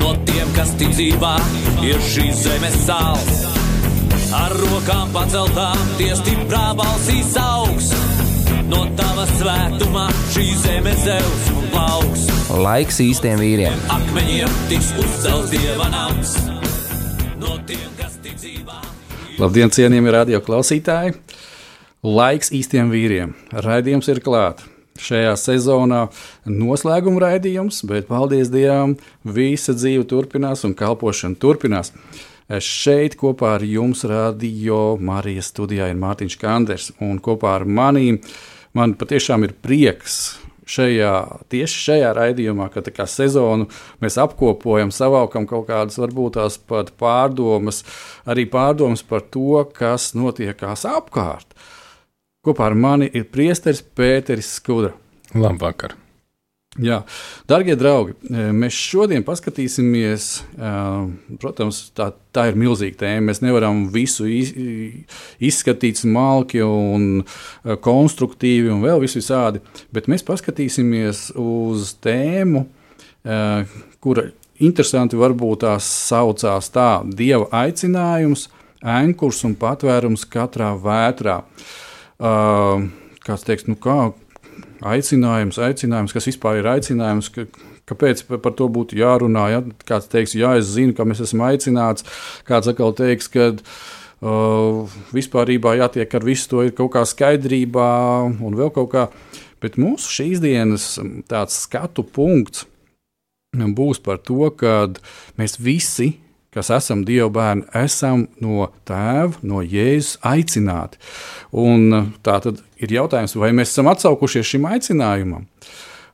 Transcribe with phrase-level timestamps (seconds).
[0.00, 1.34] no tiem, kas ticībā
[1.86, 3.44] ir šīs zemes sāls.
[4.36, 7.90] Ar rokām paceltām, tie stiprā balsīs augs.
[8.70, 12.26] No tava svētumā šī zeme zeus un plauks.
[12.54, 13.84] Laiks īstiem vīriem.
[13.90, 16.36] Akmeņiem tiks uzcelts dieva nams.
[17.42, 18.78] No tiem, kas ticībā.
[19.42, 21.16] Labdien, cienījamie radio klausītāji!
[22.06, 23.34] Laiks īstiem vīriem.
[23.52, 24.69] Raidījums ir klāts
[25.00, 26.06] šajā sezonā
[26.48, 31.94] noslēguma raidījums, bet paldies Dievam, visa dzīve turpinās un kalpošana turpinās.
[32.50, 38.18] Šeit kopā ar jums radio Marijas studijā ir Mārtiņš Kanders, un kopā ar manīm
[38.74, 41.14] man patiešām ir prieks šajā,
[41.50, 43.68] tieši šajā raidījumā, kad kā sezonu
[44.02, 47.82] mēs apkopojam, savākam kaut kādas, varbūt tās pat pārdomas,
[48.28, 51.54] arī pārdomas par to, kas notiekās apkārt.
[52.40, 54.94] Kopā ar mani ir priesteris Pēteris Skudra.
[55.36, 55.92] Labvakar!
[56.80, 57.02] Jā,
[57.50, 60.28] darbie draugi, e, mēs šodien paskatīsimies.
[60.56, 60.70] E,
[61.42, 63.26] protams, tā, tā ir milzīga tēma.
[63.26, 69.60] Mēs nevaram visu izskatīt smalki un e, konstruktīvi un vēl visādi,
[69.92, 72.64] bet mēs paskatīsimies uz tēmu,
[74.00, 74.22] kura
[74.64, 76.88] interesanti varbūt tās saucās tā-
[77.20, 78.48] Dieva aicinājums,
[78.80, 81.42] ankurs un patvērums katrā vētrā.
[81.44, 81.89] Uh, Uh,
[82.20, 84.10] kāds teiks, nu kā
[84.86, 87.46] aicinājums, aicinājums, kas vispār ir aicinājums, ka,
[87.90, 89.46] kāpēc par to būtu jārunā.
[89.54, 89.62] Ja?
[89.88, 92.06] Kāds teiks, jā, es zinu, ka mēs esam aicināts,
[92.48, 97.90] kāds atkal teiks, ka uh, vispār jātiek ar visu to ir kaut kā skaidrībā
[98.30, 99.08] un vēl kaut kā.
[99.60, 100.94] Bet mūsu šīs dienas
[101.52, 102.64] skatu punkts
[103.50, 104.88] būs par to, ka
[105.36, 106.14] mēs visi
[106.54, 111.00] kas esam Dieva bērni, esam no Tēva, no Jēzus aicināti.
[111.54, 115.46] Un uh, tā tad ir jautājums, vai mēs esam atsaukušies šim aicinājumam.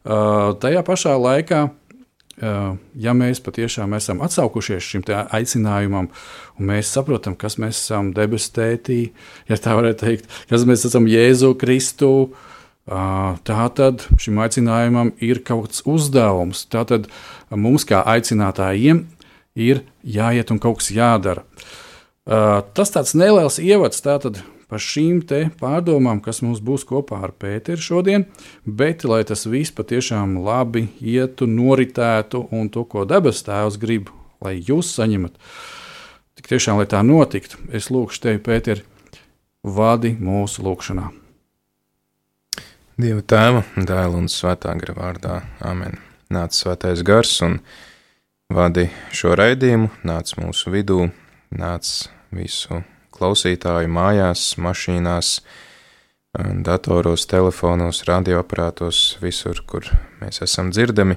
[0.06, 6.10] Uh, tajā pašā laikā, uh, ja mēs patiešām esam atsaukušies šim aicinājumam,
[6.56, 9.00] un mēs saprotam, kas mēs esam debesu tētī,
[9.48, 12.54] ja tā varētu teikt, kas mēs esam Jēzu Kristu, uh,
[12.86, 16.66] tā tad šim aicinājumam ir kaut kāds uzdevums.
[16.70, 17.08] Tātad
[17.50, 19.06] mums, kā aicinātājiem,
[19.56, 21.46] ir jāiet un kaut kas jādara.
[22.26, 25.22] Uh, tas tāds neliels ievads tātad par šīm
[25.60, 28.26] pārdomām, kas mums būs kopā ar Pēteru šodien,
[28.66, 34.10] bet lai tas viss patiešām labi ietu, noritētu un to, ko debes tēvs grib,
[34.42, 35.38] lai jūs saņemat,
[36.34, 38.82] tik tiešām, lai tā notiktu, es lūgšu tevi, Pēter,
[39.62, 41.12] vadi mūsu lūgšanā.
[42.96, 45.34] Dieva tēva, dēla un svētā gara vārdā.
[45.60, 45.98] Amen.
[46.32, 47.58] Nāc svētais gars un
[48.52, 51.06] vadi šo raidījumu, nāc mūsu vidū,
[51.54, 52.82] nāc visu
[53.16, 55.40] klausītāju mājās, mašīnās,
[56.66, 59.88] datoros, telefonos, radioaparātos, visur, kur
[60.20, 61.16] mēs esam dzirdami.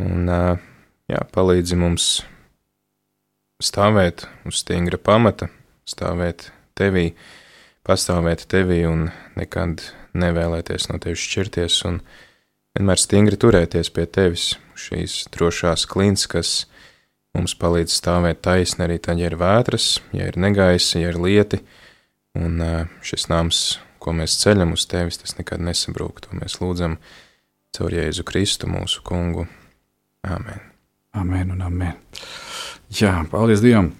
[0.00, 2.10] Un jā, palīdzi mums
[3.60, 5.48] stāvēt uz stingra pamata,
[5.88, 7.10] stāvēt tevī,
[7.84, 9.08] pastāvēt tevī un
[9.40, 9.82] nekad
[10.20, 12.00] nevēlēties no tevis šķirties un
[12.76, 14.52] vienmēr stingri turēties pie tevis,
[14.88, 16.64] šīs drošās klints, kas
[17.36, 21.62] mums palīdz stāvēt taisni arī tad, ja ir vētras, ja ir negaisa, ja ir lieti,
[22.38, 22.58] un
[23.06, 23.62] šis nams,
[24.00, 26.98] ko mēs ceļam uz tevis, tas nekad nesabrūk, to mēs lūdzam
[27.76, 29.46] caur Jēzu Kristu mūsu kungu.
[30.26, 30.66] Āmen.
[31.16, 31.98] Amen un amen.
[32.94, 33.99] Jā, paldies Dievam!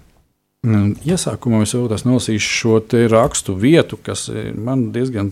[0.60, 2.74] Nu, iesākumā es vēlos nolasīšu šo
[3.08, 5.30] rakstu vietu, kas eh, man diezgan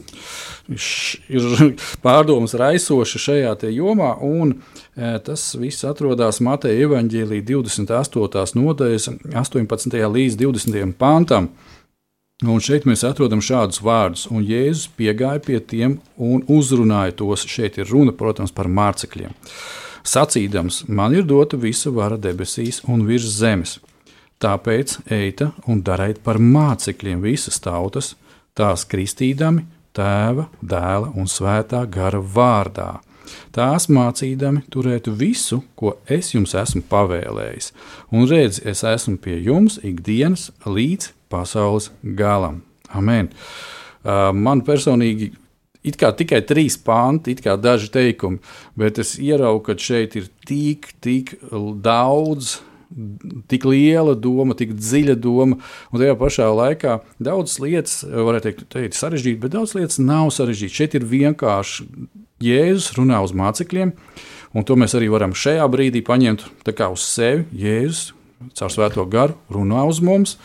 [0.69, 1.75] ir
[2.05, 4.15] pārdomas raisoša šajā jomā.
[4.25, 4.55] Un,
[4.97, 8.57] e, tas viss atrodas Mateja Evanģēlī 28.
[8.57, 9.99] nodaļas 18.
[10.17, 10.95] līdz 20.
[10.97, 11.51] pantam.
[12.47, 17.45] Un šeit mēs atrodam šādus vārdus, un Jēzus piegāja pie tiem un uzrunāja tos.
[17.51, 19.35] Šeit ir runa, protams, par mācekļiem.
[20.09, 23.77] Sacīdams, man ir dota visa vara debesīs un virs zemes.
[24.39, 28.13] Tāpēc eita un dariet par mācekļiem visas tautas,
[28.55, 29.65] tās kristīdami
[29.97, 33.01] tēva, dēla un svētā gara vārdā.
[33.53, 37.73] Tās mācīdami turēt visu, ko es jums esmu pavēlējis,
[38.15, 42.63] un redz, es esmu pie jums ikdienas līdz pasaules galam.
[42.95, 43.29] Amen.
[44.07, 45.33] Man personīgi
[45.85, 48.41] it kā tikai trīs panti, it kā daži teikumi,
[48.79, 51.37] bet es ieraugu, ka šeit ir tik, tik
[51.85, 52.61] daudz
[53.51, 55.59] tik liela doma, tik dziļa doma,
[55.93, 60.79] un tajā pašā laikā daudzas lietas, varētu teikt, teikt sarežģītas, bet daudzas lietas nav sarežģītas.
[60.81, 61.89] Šeit ir vienkārši
[62.45, 63.93] Jēzus runā uz mācekļiem,
[64.55, 66.47] un to mēs arī varam šajā brīdī paņemt
[66.89, 67.45] uz sevi.
[67.53, 68.13] Jēzus
[68.59, 70.37] caur svēto garu runā uz mums.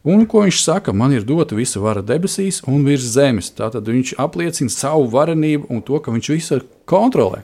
[0.00, 0.94] Un ko viņš saka?
[0.96, 3.50] Man ir dota visa vara debesīs un virs zemes.
[3.52, 7.42] Tātad viņš apliecina savu varenību un to, ka viņš visu kontrolē.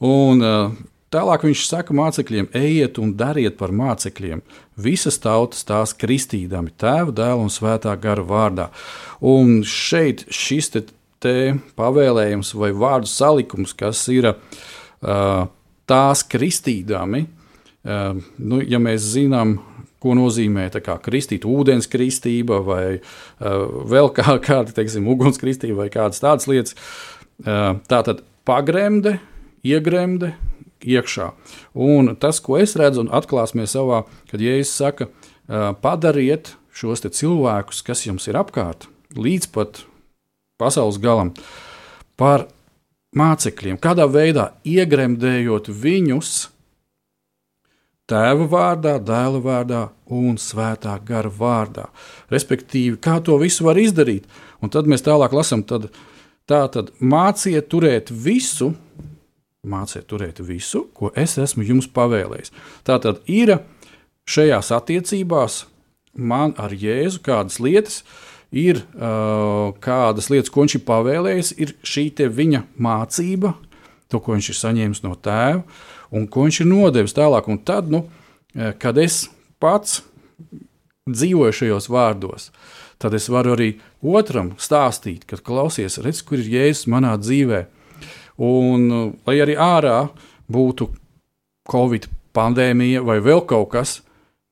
[0.00, 0.72] Un, uh,
[1.10, 4.44] Tālāk viņš saka mācekļiem, ejiet un dariet par mācekļiem.
[4.78, 8.68] Visas tautas tās kristīdami, tēva, dēla un svētā gara vārdā.
[9.18, 10.84] Un šeit šis te,
[11.18, 11.34] te
[11.80, 15.48] pavēlējums vai vārdu salikums, kas ir uh,
[15.90, 19.56] tās kristīdami, uh, nu, ja mēs zinām,
[20.00, 26.22] ko nozīmē kā, kristīt, ūdens kristība vai uh, vēl kā, kāda, teiksim, ugunskristība vai kādas
[26.22, 26.78] tādas lietas.
[27.42, 29.18] Uh, tā tad pagremde,
[29.66, 30.36] iegremde,
[30.86, 31.30] iekšā.
[31.74, 35.10] Un tas, ko es redzu, un atklāsimies savā, kad Jēzus saka,
[35.82, 38.86] padariet šos cilvēkus, kas jums ir apkārt,
[39.16, 39.82] līdz pat
[40.60, 41.34] pasaules galam,
[42.20, 42.46] par
[43.16, 46.34] mācekļiem, kādā veidā iegremdējot viņus
[48.10, 49.80] tēva vārdā, dēla vārdā
[50.10, 51.88] un svētā gara vārdā.
[52.32, 54.26] Respektīvi, kā to visu var izdarīt.
[54.60, 55.88] Un tad mēs tālāk lasām, tad,
[56.50, 58.72] tā tad māciet turēt visu,
[59.66, 62.52] māciet turēt visu, ko es esmu jums pavēlējis.
[62.86, 63.58] Tā tad ir
[64.30, 65.64] šajās attiecībās
[66.14, 68.02] man ar Jēzu kādas lietas.
[68.50, 73.52] Ir uh, kādas lietas, ko viņš ir pavēlējis, ir šī viņa mācība,
[74.10, 75.60] to, ko viņš ir saņēmis no tēva,
[76.10, 77.46] un ko viņš ir nodevis tālāk.
[77.46, 79.28] Un tad, nu, uh, kad es
[79.62, 80.00] pats
[81.06, 82.48] dzīvoju šajos vārdos,
[82.98, 83.70] tad es varu arī
[84.02, 87.70] otram stāstīt, kad klausies, redz, kur ir Jēzus manā dzīvēm
[88.40, 90.08] Un, uh, lai arī ārā
[90.50, 90.88] būtu
[91.70, 94.00] Covid pandēmija vai vēl kaut kas,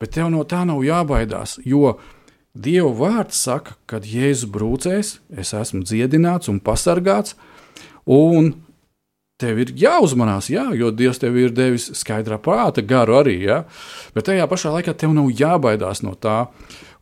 [0.00, 1.58] bet tev no tā nav jābaidās.
[1.66, 1.98] Jo
[2.58, 7.36] Dieva vārds saka, ka Jēzus brūcēs, es esmu dziedināts un pasargāts,
[8.08, 8.54] un
[9.38, 13.60] tev ir jāuzmanās, jā, jo Dievs tev ir devis skaidrā prāta garu arī, jā,
[14.16, 16.48] bet tajā pašā laikā tev nav jābaidās no tā.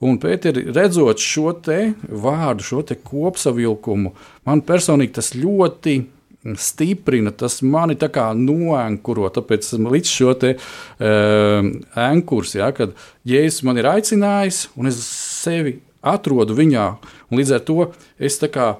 [0.04, 4.12] Un, Pēter, redzot šo te vārdu, šo te kopsavilkumu,
[4.44, 5.96] man personīgi tas ļoti
[6.60, 9.28] stiprina, tas mani tā kā noankuro.
[9.34, 11.70] Tāpēc līdz šo te uh,
[12.06, 12.94] ankurs, ja, kad
[13.26, 16.86] Jēzus man ir aicinājis, un es sevi atrodu viņā,
[17.30, 18.74] un līdz ar to es tā kā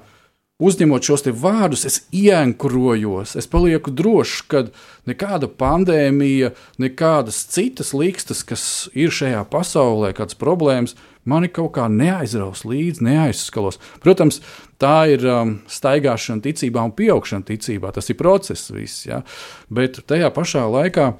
[0.57, 4.63] uzņemot šos vārdus, es ienkurojos, es palieku drošs, ka
[5.09, 8.63] nekāda pandēmija, nekādas citas likstas, kas
[8.97, 10.95] ir šajā pasaulē, kādas problēmas,
[11.27, 13.77] mani kaut kā neaizraus līdzi, neaizskalos.
[14.01, 14.41] Protams,
[14.81, 17.93] tā ir um, staigāšana ticībā un pieaugšana ticībā.
[17.93, 19.21] Tas ir process, viss, ja?
[19.69, 21.13] bet tajā pašā laikā.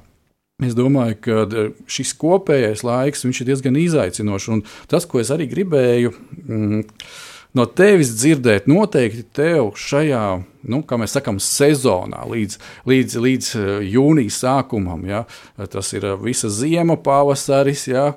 [0.66, 4.64] Es domāju, ka uh, šis kopējais laiks ir diezgan izaicinošs.
[4.90, 6.80] Tas, ko es arī gribēju mm,
[7.58, 10.22] no tevis dzirdēt, noteikti tev šajā,
[10.70, 12.58] nu, kā mēs sakām, sezonā līdz,
[12.88, 15.04] līdz, līdz eh, jūnijas sākumam.
[15.08, 15.24] Ja?
[15.72, 18.10] Tas ir eh, visa ziema, pavasaris, ja?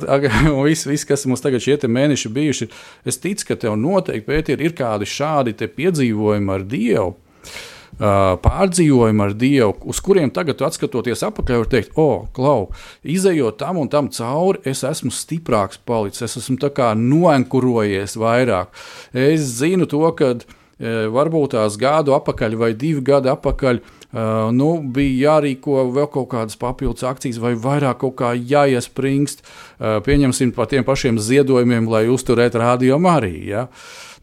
[0.66, 2.70] viss, vis, kas mums tagad šie mēneši bijuši.
[3.04, 7.18] Es ticu, ka tev noteikti ir, ir kādi šādi piedzīvojumi ar Dievu
[8.00, 12.70] pārdzīvojumu ar Dievu, uz kuriem tagad, skatoties atpakaļ, var teikt, o, oh, klau,
[13.04, 16.58] izējot tam un tam cauri, es esmu stiprāks palicis, es esmu
[16.96, 18.72] noenkurojies vairāk.
[19.12, 20.34] Es zinu to, ka
[20.80, 23.82] varbūt tās gadu atpakaļ vai divu gadu atpakaļ.
[24.10, 29.44] Uh, nu, bija jārīko vēl kaut kādas papildus akcijas, vai vairāk kaut kā jāiespringst.
[29.44, 33.36] Uh, pieņemsim par tiem pašiem ziedojumiem, lai uzturētu rādio arī.
[33.52, 33.68] Ja?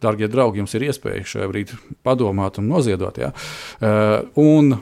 [0.03, 3.15] Darbie draugi, jums ir iespēja šajā brīdī padomāt un noziedot.
[3.17, 3.31] Ja?
[3.79, 4.75] Uh, un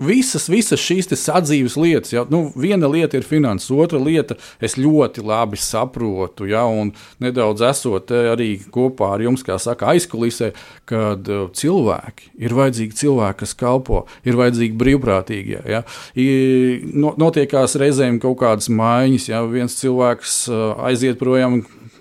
[0.00, 5.20] Visas, visas šīs sadzīves lietas, ja, nu, viena lieta ir finanses, otra lieta es ļoti
[5.26, 10.54] labi saprotu, ja, un nedaudz esot arī kopā ar jums, kā saka, aizkulisē,
[10.88, 15.60] kad uh, cilvēki ir vajadzīgi cilvēki, kas kalpo, ir vajadzīgi brīvprātīgie.
[15.68, 15.82] Ja.
[16.16, 16.28] I,
[16.96, 21.60] no, notiekās reizēm kaut kādas maiņas, ja viens cilvēks uh, aiziet projām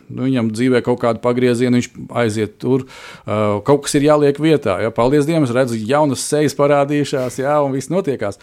[0.09, 1.89] nu, viņam dzīvē kaut kāda pagrieziena, viņš
[2.21, 2.85] aiziet tur.
[3.23, 4.79] Uh, kaut kas ir jāliek vietā.
[4.83, 4.93] Ja?
[4.95, 8.41] Paldies Dievam, es redzu, jaunas sejas parādījušās, jā, un viss notiekās.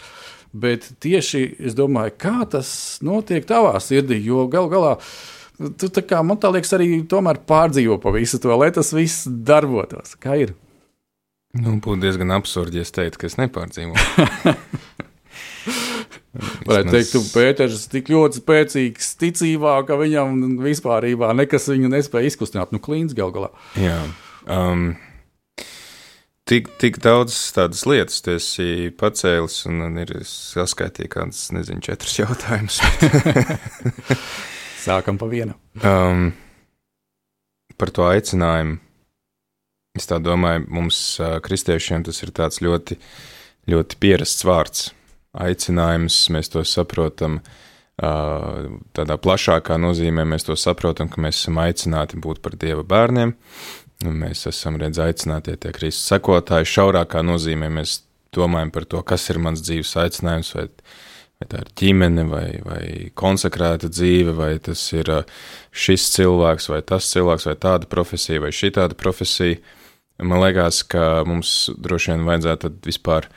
[0.57, 2.69] Bet tieši es domāju, kā tas
[3.05, 4.95] notiek tavā sirdī, jo gal galā.
[5.57, 10.15] Tu, kā, man tā liekas, arī pārdzīvo pa visu to, lai tas viss darbotos.
[10.21, 10.53] Kā ir?
[11.57, 14.55] Nu, būtu diezgan absurdi, ja es teiktu, ka es nepārdzīvoju.
[16.69, 22.31] Varētu teikt, ka Pēters ir tik ļoti spēcīgs ticībā, ka viņam vispār nekas viņu nespēja
[22.31, 22.73] izkustināt.
[22.75, 23.51] Nu, klīns gal galā.
[23.79, 23.99] Jā.
[24.47, 24.95] Um,
[26.47, 32.17] tik, tik daudz tādas lietas, tu esi pacēlis un man ir saskaitīja kādas, nezinu, četras
[32.21, 32.81] jautājumus.
[34.87, 35.57] Sākam pa vienu.
[35.83, 36.29] um,
[37.77, 38.79] par to aicinājumu.
[39.97, 42.99] Es tā domāju, mums, uh, kristiešiem, tas ir tāds ļoti,
[43.71, 44.91] ļoti pierasts vārds.
[45.37, 48.67] Aicinājums, mēs to saprotam uh,
[48.97, 53.35] tādā plašākā nozīmē, mēs to saprotam, ka mēs esam aicināti būt par Dieva bērniem,
[54.05, 56.69] mēs esam, redz, aicināti tie Kristus sekotāji.
[56.69, 58.01] Šaurākā nozīmē mēs
[58.35, 60.67] domājam par to, kas ir mans dzīves aicinājums, vai,
[61.41, 62.83] vai tā ir ģimene, vai, vai
[63.17, 65.41] konsekrēta dzīve, vai tas ir uh,
[65.71, 69.61] šis cilvēks, vai tas cilvēks, vai tāda profesija, vai šī tāda profesija.
[70.17, 73.27] Man liekas, ka mums droši vien vajadzētu vispār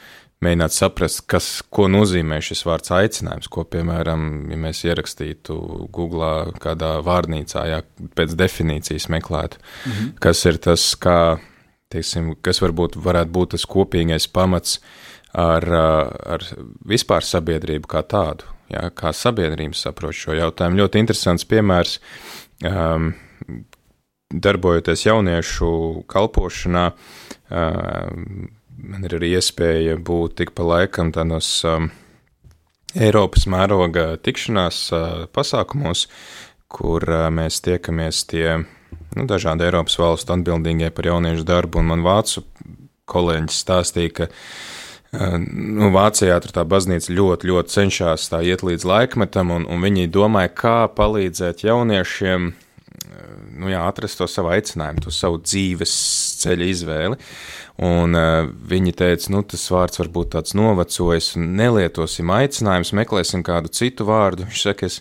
[0.45, 5.57] mēģināt saprast, kas, ko nozīmē šis vārds aicinājums, ko, piemēram, ja mēs ierakstītu
[5.93, 7.81] Google kādā vārnīcā, jā,
[8.17, 10.13] pēc definīcijas meklētu, mm -hmm.
[10.25, 11.39] kas ir tas, kā,
[11.93, 14.81] teiksim, kas varbūt varētu būt tas kopīgais pamats
[15.33, 15.65] ar,
[16.35, 16.47] ar
[16.87, 20.83] vispār sabiedrību kā tādu, jā, kā sabiedrība saprot šo jautājumu.
[20.85, 22.01] Ļoti interesants piemērs.
[22.65, 23.15] Um,
[24.31, 26.91] darbojoties jauniešu kalpošanā,
[28.83, 31.51] man ir arī iespēja būt tik pa laikam tādos
[32.91, 34.83] Eiropas mēroga tikšanās
[35.35, 36.07] pasākumos,
[36.71, 42.45] kur mēs tiekamies tie nu, dažādi Eiropas valstu atbildīgie par jauniešu darbu, un man vācu
[43.11, 44.31] kolēģis stāstīja, ka
[45.11, 50.07] Nu, Vācijā tur tā baznīca ļoti, ļoti cenšas tā iet līdz laikmetam, un, un viņi
[50.15, 52.53] domāja, kā palīdzēt jauniešiem
[53.61, 55.95] nu, jā, atrast to savu aicinājumu, to savu dzīves
[56.45, 57.19] ceļa izvēli.
[57.87, 63.73] Un uh, viņi teica, nu, tas vārds var būt tāds novecojis, nelietosim aicinājumus, meklēsim kādu
[63.73, 64.49] citu vārdu.
[64.49, 65.01] Viņš saka, es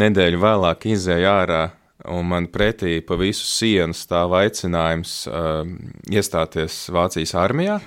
[0.00, 1.62] nedēļu vēlāk izēju ārā
[2.08, 5.62] un man pretī pa visu sienu stāv aicinājums uh,
[6.10, 7.80] iestāties Vācijas armijā,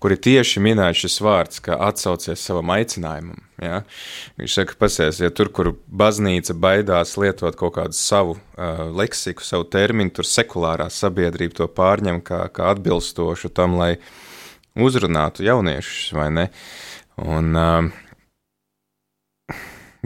[0.00, 3.42] kur ir tieši minēts šis vārds, ka atsaucies savam aicinājumam.
[3.62, 3.82] Ja?
[4.38, 9.68] Viņš saka, pasies, ja tur, kur baznīca baidās lietot kaut kādu savu uh, leksiku, savu
[9.68, 13.96] terminu, tur sekulārā sabiedrība to pārņem kā, kā atbilstošu tam, lai
[14.78, 16.50] uzrunātu jauniešus, vai ne?
[17.18, 18.07] Un, uh,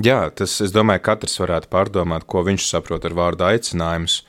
[0.00, 4.22] Jā, tas, es domāju, katrs varētu pārdomāt, ko viņš saprot ar vārdu aicinājums,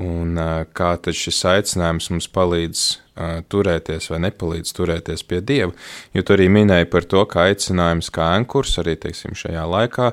[0.00, 0.38] un
[0.72, 5.74] kā tad šis aicinājums mums palīdz uh, turēties vai nepalīdz turēties pie Dieva.
[6.14, 10.12] Jo tu arī minēji par to, ka aicinājums kā ankurs arī, teiksim, šajā laikā,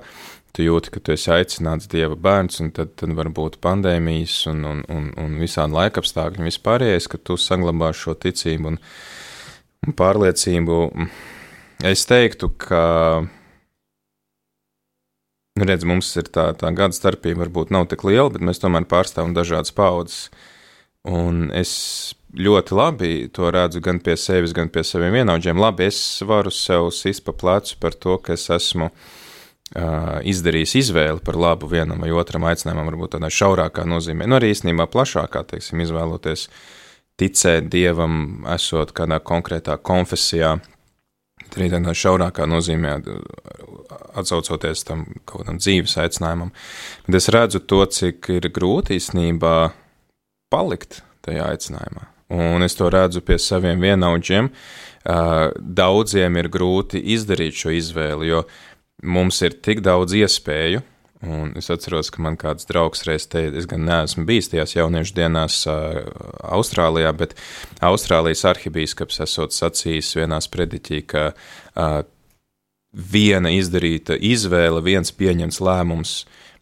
[0.57, 4.65] tu jūti, ka tu esi aicināts Dieva bērns, un tad, tad var būt pandēmijas un,
[4.65, 8.81] un, un, un visādi laikapstākļi vispārējais, ka tu saglabā šo ticību un,
[9.85, 10.83] un pārliecību.
[11.85, 12.81] Es teiktu, ka
[15.65, 19.33] redz, mums ir tā, tā gada starpība, varbūt nav tik liela, bet mēs tomēr pārstāvam
[19.37, 20.27] dažādas paudzes.
[21.07, 21.71] Un es
[22.35, 25.59] ļoti labi to redzu gan pie sevis, gan pie saviem vienaudžiem.
[25.61, 31.23] Labi, es varu sev sist pa plecu par to, ka es esmu uh, izdarījis izvēli
[31.25, 35.85] par labu vienam vai otram aicinājumam, varbūt tādā šaurākā nozīmē, nu arī īstenībā plašākā, teiksim,
[35.85, 36.49] izvēloties
[37.17, 40.57] ticēt dievam, esot kādā konkrētā konfesijā,
[41.55, 42.97] arī tādā šaurākā nozīmē,
[44.17, 46.51] atsaucoties tam kaut kādam dzīves aicinājumam.
[47.07, 49.55] Bet es redzu to, cik ir grūti īstenībā
[50.51, 52.07] palikt tajā aicinājumā.
[52.35, 54.51] Un es to redzu pie saviem vienaudžiem.
[55.79, 58.43] Daudziem ir grūti izdarīt šo izvēli, jo
[59.07, 60.83] mums ir tik daudz iespēju,
[61.25, 65.15] Un es atceros, ka man kāds draugs reiz teica, es gan neesmu bijis tajās jauniešu
[65.17, 66.03] dienās uh,
[66.53, 67.33] Austrālijā, bet
[67.81, 72.03] Austrālijas arhibīskaps esot sacījis vienā sprediķī, ka uh,
[72.93, 76.13] viena izdarīta izvēle, viens pieņemts lēmums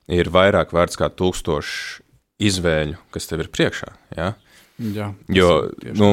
[0.07, 2.03] ir vairāk vērts kā tūkstoši
[2.47, 3.91] izvēļu, kas tev ir priekšā.
[4.15, 4.31] Ja?
[4.79, 5.51] Jā, jo,
[5.99, 6.09] nu,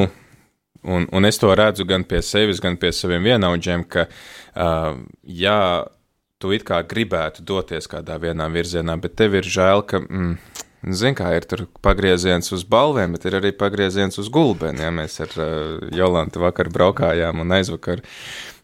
[0.83, 4.09] un, un es to redzu gan pie sevis, gan pie saviem vienaudžiem, ka,
[4.55, 5.59] uh, jā,
[6.43, 10.63] tu it kā gribētu doties kādā vienā virzienā, bet tev ir žēl, ka, mm,
[10.99, 14.83] zin kā, ir tur pagrieziens uz balvēm, bet ir arī pagrieziens uz gulbeni.
[14.83, 18.03] Ja mēs ar uh, Jolantu vakar braukājām un aizvakar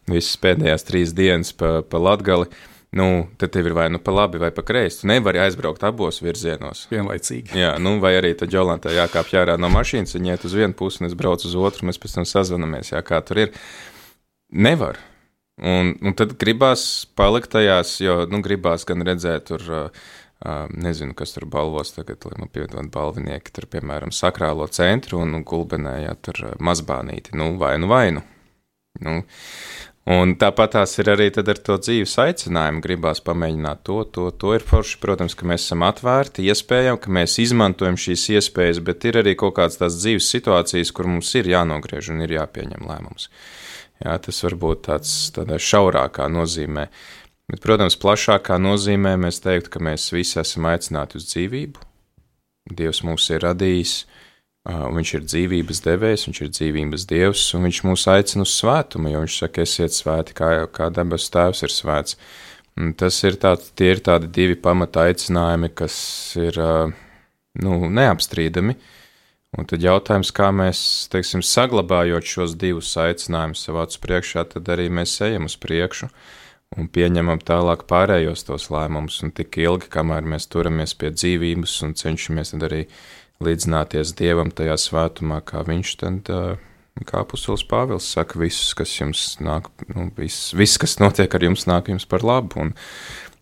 [0.09, 2.49] visas pēdējās trīs dienas pa, pa Latgali.
[2.89, 5.03] Nu, tad tev ir vai nu pa labi, vai pa kreisi.
[5.03, 6.87] Tu nevari aizbraukt abos virzienos.
[6.89, 7.53] Vienlaicīgi.
[7.53, 11.03] Jā, nu, vai arī tad Jolantā jākāpj ārā no mašīnas, viņa iet uz vienu pusi,
[11.03, 13.53] un es braucu uz otru, un mēs pēc tam sazvanamies, jā, kā tur ir.
[14.49, 14.97] Nevar.
[15.59, 16.83] Un, un tad gribās
[17.19, 20.07] palikt tajās, jo nu, gribās gan redzēt, tur, uh,
[20.71, 26.15] nezinu, kas tur balvos tagad, lai man piedod balvinieki, tur, piemēram, sakrālo centru un gulbenējā
[26.23, 28.23] tur mazbānīti, nu, vainu, vainu.
[29.03, 29.19] Nu,
[30.09, 32.81] Un tāpat tās ir arī ar to dzīves aicinājumu.
[32.81, 34.97] Gribās pamēģināt to, to, to ir forši.
[35.03, 39.59] Protams, ka mēs esam atvērti iespējām, ka mēs izmantojam šīs iespējas, bet ir arī kaut
[39.59, 43.29] kādas tās dzīves situācijas, kur mums ir jānogriež un ir jāpieņem lēmums.
[43.99, 45.11] Jā, tas var būt tāds
[45.69, 46.87] šaurākā nozīmē.
[47.49, 51.87] Bet, protams, plašākā nozīmē mēs teiktu, ka mēs visi esam aicināti uz dzīvību.
[52.79, 54.29] Dievs mūs ir radījis, uh,
[54.67, 59.21] Viņš ir dzīvības devējs, viņš ir dzīvības dievs, un viņš mūs aicina uz svētumu, jo
[59.23, 62.17] viņš saka, esiet svēti, kā, kā debesu tēvs ir svēts.
[62.79, 65.95] Un tas ir, tā, ir tādi divi pamata aicinājumi, kas
[66.39, 68.75] ir nu, neapstrīdami.
[69.57, 70.79] Un tad jautājums, kā mēs,
[71.09, 76.09] teiksim, saglabājot šos divus aicinājumus acu priekšā, tad arī mēs ejam uz priekšu
[76.77, 81.95] un pieņemam tālāk pārējos tos lēmumus, un tik ilgi, kamēr mēs turamies pie dzīvības un
[81.97, 82.83] cenšamies arī
[83.41, 86.29] līdzināties Dievam tajā svētumā, kā viņš tad,
[87.09, 91.65] kā apustulis Pāvils saka, viss, kas jums nāk, nu, viss, viss, kas notiek ar jums,
[91.69, 92.67] nāk jums par labu.
[92.67, 92.75] Un,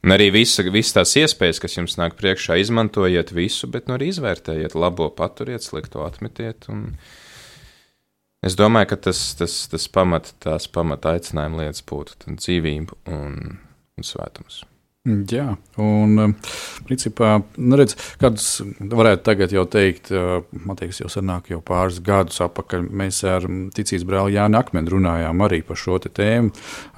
[0.05, 4.11] un arī visa, visas tās iespējas, kas jums nāk priekšā, izmantojiet visu, bet nu arī
[4.13, 6.69] izvērtējiet, labo paturiet, slikto atmetiet.
[6.73, 6.91] Un,
[8.45, 13.57] Es domāju, ka tas, tas, tas pamat, tās pamata aicinājuma lietas būtu dzīvība un,
[13.97, 14.61] un svētums.
[15.07, 16.33] Jā, un um,
[16.83, 22.01] principā, nu redz, kādus varētu tagad jau teikt, uh, man liekas, jau senāk, jau pāris
[22.03, 23.47] gadus atpakaļ, mēs ar
[23.77, 26.51] ticības brāli Jānu Akmeni runājām arī par šo tēmu.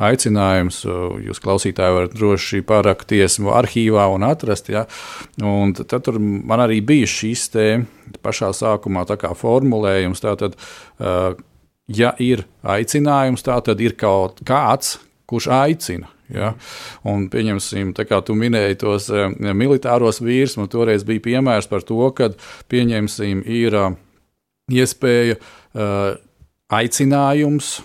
[0.10, 4.88] Aicinājums, uh, jūs klausītāji varat droši pārakties arhīvā un atrast, ja?
[5.46, 7.70] un tad tur man arī bija šīs te
[8.26, 10.58] pašā sākumā tā kā formulējums, tātad,
[10.98, 11.36] uh,
[11.86, 14.98] ja ir aicinājums, tā tad ir kaut kāds,
[15.30, 16.10] kurš aicina.
[16.34, 16.54] Ja?
[17.08, 21.86] Un, pieņemsim, tā kā tu minēji tos uh, militāros vīrus, man toreiz bija piemērs par
[21.86, 22.32] to, ka
[22.72, 23.96] pieņemsim, ir uh,
[24.70, 26.20] iespēja uh,
[26.70, 27.80] aicinājums.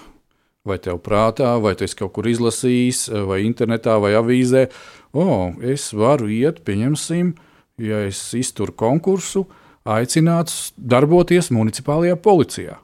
[0.64, 4.62] Vai tev prātā, vai tu esi kaut kur izlasījis, vai internetā, vai avīzē,
[5.12, 7.34] o, es varu iet, pieņemsim,
[7.84, 9.42] ja es izturu konkursu,
[9.84, 12.78] aicināts darboties municipālajā policijā.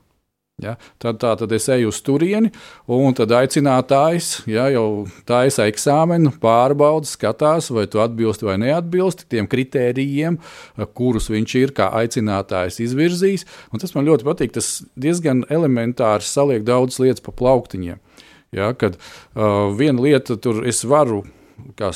[0.61, 2.51] Ja, tad, tā, tad es eju uz turieni,
[2.93, 9.49] un tad aicinātājs ja, jau taisa eksāmenu, pārbauda, skatās, vai tu atbilsti vai neatbilsti tiem
[9.51, 10.37] kritērijiem,
[10.99, 13.47] kurus viņš ir kā aicinātājs izvirzījis.
[13.73, 14.55] Un tas man ļoti patīk.
[14.57, 18.01] Tas diezgan elementāri saliek daudzas lietas pa plauktiņiem.
[18.53, 21.40] Ja, kad uh, viena lieta tur es varu kā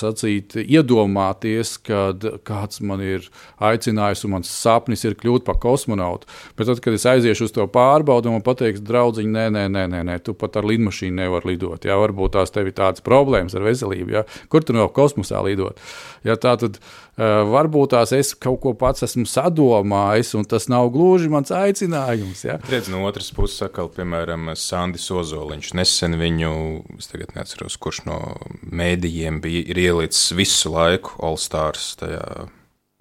[0.00, 3.29] sacīt, iedomāties, kad kāds man ir
[3.62, 6.29] aicinājis, un mans sapnis ir kļūt par kosmonautu.
[6.59, 10.03] Bet tad, kad es aiziešu uz to pārbaudi, man pateiks, draugiņ, nē, nē, nē, nē,
[10.11, 11.85] nē, tu pat ar lidmašīnu nevari lidot.
[11.85, 14.24] Jā, varbūt tās tev ir tādas problēmas ar veselību, jā.
[14.53, 15.81] kur tu no kosmosā lidot.
[16.24, 16.81] Jā, tā tad
[17.16, 22.42] varbūt tās es kaut ko pats esmu sadomājis, un tas nav gluži mans aicinājums.
[22.46, 22.59] Jā.
[22.70, 25.72] Redz, no otras puses, sakal, piemēram, Sandis Ozoliņš.
[25.79, 26.50] Nesen viņu,
[26.98, 28.18] es tagad neatceros, kurš no
[28.66, 32.48] mēdījiem bija ielicis visu laiku All-Stars tajā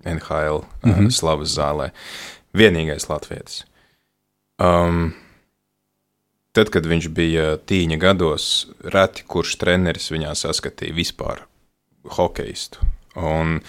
[0.06, 1.12] NHL mm -hmm.
[1.12, 1.90] slavas zālē.
[2.54, 3.64] Vienīgais Latvijas.
[4.62, 5.14] Um,
[6.52, 11.48] tad, kad viņš bija tīņa gados, reti kurš treneris viņā saskatīja vispār
[12.04, 12.80] hokeistu.
[13.16, 13.62] Un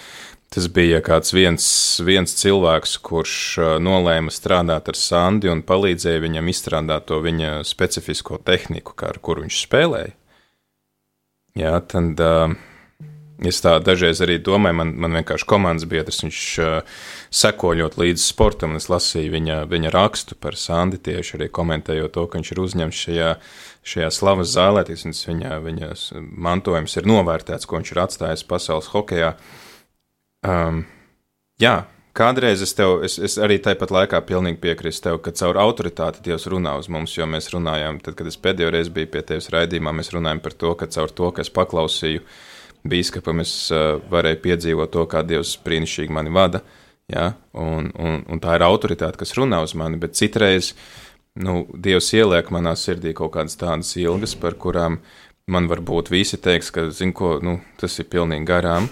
[0.53, 1.65] tas bija kāds viens,
[2.05, 8.39] viens cilvēks, kurš uh, nolēma strādāt ar Sandi un palīdzēja viņam izstrādāt to viņa specifisko
[8.45, 10.15] tehniku, kā ar kuru viņš spēlēja.
[11.55, 12.55] Jā, tad uh,
[13.43, 16.99] Es tā dažreiz arī domāju, man, man vienkārši komandas biedrs, viņš uh,
[17.35, 22.23] sekojot līdzi sportam, un es lasīju viņa, viņa rakstu par Sandi tieši arī komentējot to,
[22.29, 23.33] ka viņš ir uzņemts šajā,
[23.91, 25.91] šajā slavas zālē, tiesnes viņa, viņa
[26.47, 29.33] mantojums ir novērtēts, ko viņš ir atstājis pasaules hokejā.
[30.45, 30.83] Um,
[31.61, 31.75] jā,
[32.15, 36.45] kādreiz es tev, es, es arī tāpat laikā pilnīgi piekrītu tev, ka caur autoritāti Dievs
[36.51, 39.95] runā uz mums, jo mēs runājām, tad, kad es pēdējo reizi biju pie tevis raidījumā,
[39.95, 42.21] mēs runājam par to, ka caur to, ka es paklausīju,
[42.85, 46.61] biskupam es uh, varēju piedzīvot to, kā Dievs brīnišķīgi mani vada.
[47.11, 47.31] Ja?
[47.57, 50.73] Un, un, un tā ir autoritāte, kas runā uz mani, bet citreiz
[51.41, 54.99] nu, Dievs ieliek manā sirdī kaut kādas tādas ilgas, par kurām
[55.51, 58.89] man varbūt visi teiks, ka ko, nu, tas ir pilnīgi garām.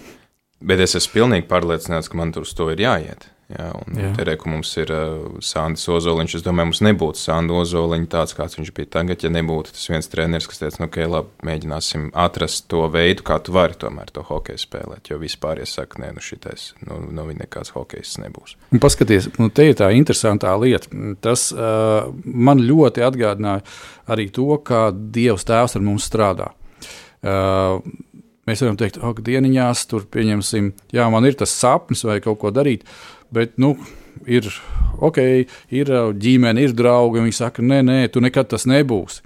[0.63, 3.27] Bet es esmu pilnīgi pārliecināts, ka man tur uz to ir jāiet.
[3.51, 4.09] Jā, un Jā.
[4.15, 6.37] te reku mums ir uh, Sandis Ozoliņš.
[6.39, 10.07] Es domāju, mums nebūtu Sanda Ozoliņa tāds, kāds viņš bija tagad, ja nebūtu tas viens
[10.09, 14.23] treneris, kas teica, nu, ok, labi, mēģināsim atrast to veidu, kā tu vari tomēr to
[14.25, 15.11] hokeju spēlēt.
[15.11, 18.55] Jo vispār, ja saka, nē, nu šitais, nu, nu viņa nekāds hokejs nebūs.
[18.73, 20.89] Un paskaties, nu, te ir tā interesantā lieta.
[21.21, 23.67] Tas uh, man ļoti atgādināja
[24.15, 26.53] arī to, kā Dievs Tēvs ar mums strādā.
[27.23, 27.83] Uh,
[28.49, 32.53] mēs varam teikt, ak, dieniņās, tur pieņemsim, jā, man ir tas sapnis vai kaut ko
[32.53, 32.85] darīt.
[33.33, 33.73] Bet, nu,
[34.29, 34.47] ir
[35.03, 35.19] ok,
[35.73, 37.23] ir ģimene, ir draugi.
[37.23, 39.23] Viņi saka, nē, nē, tu nekad tas nebūsi.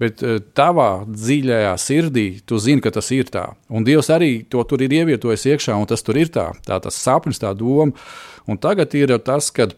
[0.00, 3.46] Bet uh, tavā dziļajā sirdī tu zini, ka tas ir tā.
[3.72, 6.50] Un Dievs arī to tur ir ievietojis iekšā, un tas tur ir tā.
[6.66, 7.96] Tā tas sapnis, tā doma.
[8.46, 9.72] Un tagad ir tas, kad,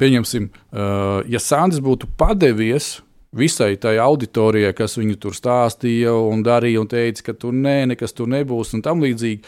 [0.00, 2.96] pieņemsim, uh, ja Sandis būtu padevies
[3.36, 8.16] visai tai auditorijai, kas viņu tur stāstīja un darīja, un teica, ka tur nē, nekas
[8.16, 9.42] tur nebūs, un tam līdzīgi.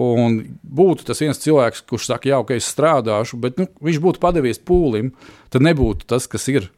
[0.00, 4.22] Un būtu tas viens cilvēks, kurš saka, jā, ok, es strādāšu, bet nu, viņš būtu
[4.22, 5.14] padevies pūlim,
[5.52, 6.70] tad nebūtu tas, kas ir.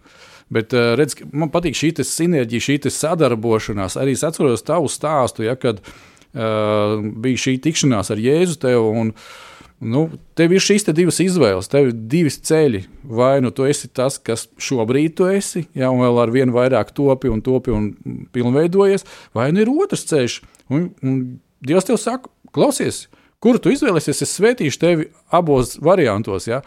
[0.53, 3.96] Bet uh, redz, man patīk šī sinerģija, šī sadarbošanās.
[4.01, 8.85] Arī es atceros tavu stāstu, ja, kad uh, bija šī tikšanās ar Jēzu tev.
[8.92, 9.52] Un, uh,
[9.83, 10.05] Nu,
[10.38, 12.85] tev ir šīs te divas izvēles, tev ir divi ceļi.
[13.18, 17.33] Vai nu tu esi tas, kas šobrīd tu esi, ja vēl ar vienu vairāk topi
[17.33, 17.88] un topi un
[18.35, 19.03] pilnveidojies,
[19.35, 20.38] vai nu ir otrs ceļš.
[20.71, 21.18] Un, un
[21.62, 23.05] Dievs tev saka, klausies,
[23.42, 26.49] kuru tu izvēlēsies, es svētīšu tevi abos variantos.
[26.51, 26.62] Ja?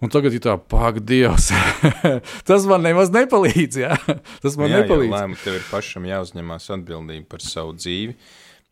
[0.00, 1.50] Un tagad ir tā, pak, Dievs.
[2.48, 3.80] tas man nemaz nepalīdz.
[3.82, 3.96] Ja?
[4.40, 5.12] Tas man jā, nepalīdz.
[5.12, 8.16] Jā, lēmu, tev ir pašam jāuzņemās atbildība par savu dzīvi,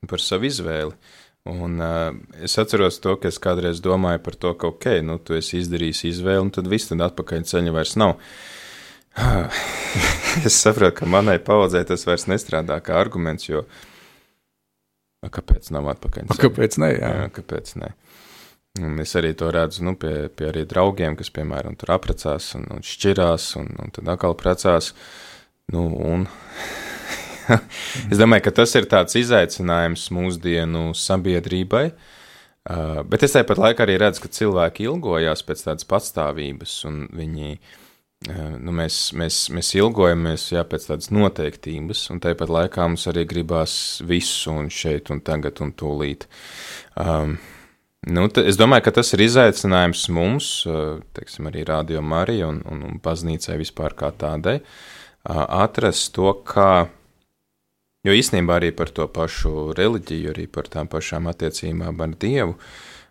[0.09, 0.96] par savu izvēli.
[1.48, 2.12] Un, uh,
[2.44, 6.04] es atceros to, ka es kādreiz domāju par to, ka, ok, nu, tu esi izdarījis
[6.11, 8.18] izvēli, un tad viss, tad atpakaļ ceļa vairs nav.
[10.48, 13.64] es saprotu, ka manai paudzei tas vairs nestrādā kā arguments, jo
[15.24, 16.28] a, kāpēc nav atpakaļ?
[16.28, 16.42] Ceļa?
[16.44, 16.90] Kāpēc ne?
[16.94, 17.14] Jā.
[17.22, 17.94] Jā, kāpēc ne?
[18.78, 22.68] Un es arī to redzu nu, pie, pie arī draugiem, kas, piemēram, tur apprecās un,
[22.76, 24.92] un šķirās, un, un tad atkal precās.
[25.72, 26.28] Nu, un
[28.12, 31.88] es domāju, ka tas ir tāds izaicinājums mūsdienu sabiedrībai.
[32.68, 37.54] Uh, bet es tāpat laikā arī redzu, ka cilvēki ilgojās pēc tādas patstāvības, un viņi,
[38.28, 43.24] uh, nu, mēs, mēs, mēs ilgojamies jā, pēc tādas noteiktības, un tāpat laikā mums arī
[43.30, 46.28] gribās visu, un šeit, un tagad, un tūlīt.
[46.96, 47.38] Um,
[48.06, 52.84] Nu, es domāju, ka tas ir izaicinājums mums, uh, teiksim, arī Rādio Marija un, un,
[52.87, 56.87] un baznīcai vispār kā tādai, uh, atrast to, kā
[58.09, 62.55] Jo īstenībā arī par to pašu reliģiju, arī par tām pašām attiecībām ar Dievu,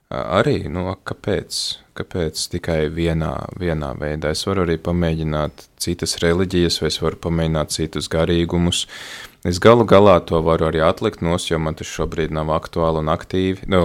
[0.09, 1.59] arī, nu, kāpēc,
[1.99, 4.31] kāpēc tikai vienā, vienā veidā?
[4.33, 8.87] Es varu arī pamēģināt citas reliģijas, vai es varu pamēģināt citus garīgumus.
[9.45, 13.13] Es galu galā to varu arī atlikt nos, jo man tas šobrīd nav aktuāli un
[13.13, 13.83] aktīvi, nu,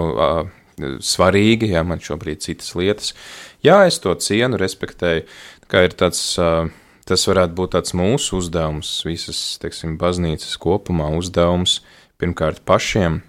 [1.13, 3.13] svarīgi, jā, man šobrīd citas lietas.
[3.61, 5.29] Jā, es to cienu, respektēju,
[5.69, 6.31] kā ir tāds.
[6.41, 6.73] Uh,
[7.09, 11.81] Tas varētu būt tāds mūsu uzdevums, visas, teiksim, baznīcas kopumā uzdevums,
[12.23, 13.21] pirmkārt pašiem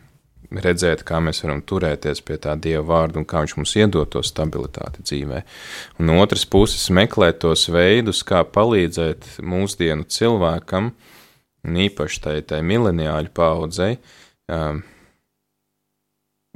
[0.61, 4.21] redzēt, kā mēs varam turēties pie tā Dieva vārda un kā viņš mums iedod to
[4.25, 5.41] stabilitāti dzīvē.
[5.97, 10.91] Un no otras puses meklēt tos veidus, kā palīdzēt mūsdienu cilvēkam,
[11.63, 13.97] un īpaši tai, tai mileniāļu paudzei,
[14.51, 14.83] um,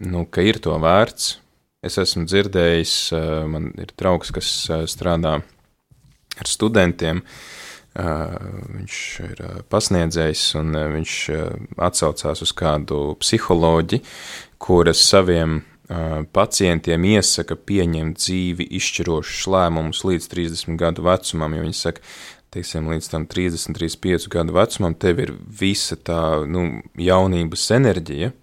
[0.06, 1.38] nu, ka ir to vērts.
[1.86, 5.40] Es esmu dzirdējis, uh, man ir draugs, kas uh, strādā
[6.40, 7.24] ar studentiem.
[7.98, 9.40] Viņš ir
[9.74, 11.14] pasniedzējis, un viņš
[11.82, 14.04] atsaucās uz kādu psiholoģi,
[14.62, 15.64] kuras saviem
[16.36, 22.04] pacientiem iesaka pieņemt dzīvi izšķirošus lēmumus līdz 30 gadu vecumam, jo viņi saka,
[22.54, 28.34] teiksim, līdz tam 30, 35 gadu vecumam tev ir visa tā nu, jaunības enerģija,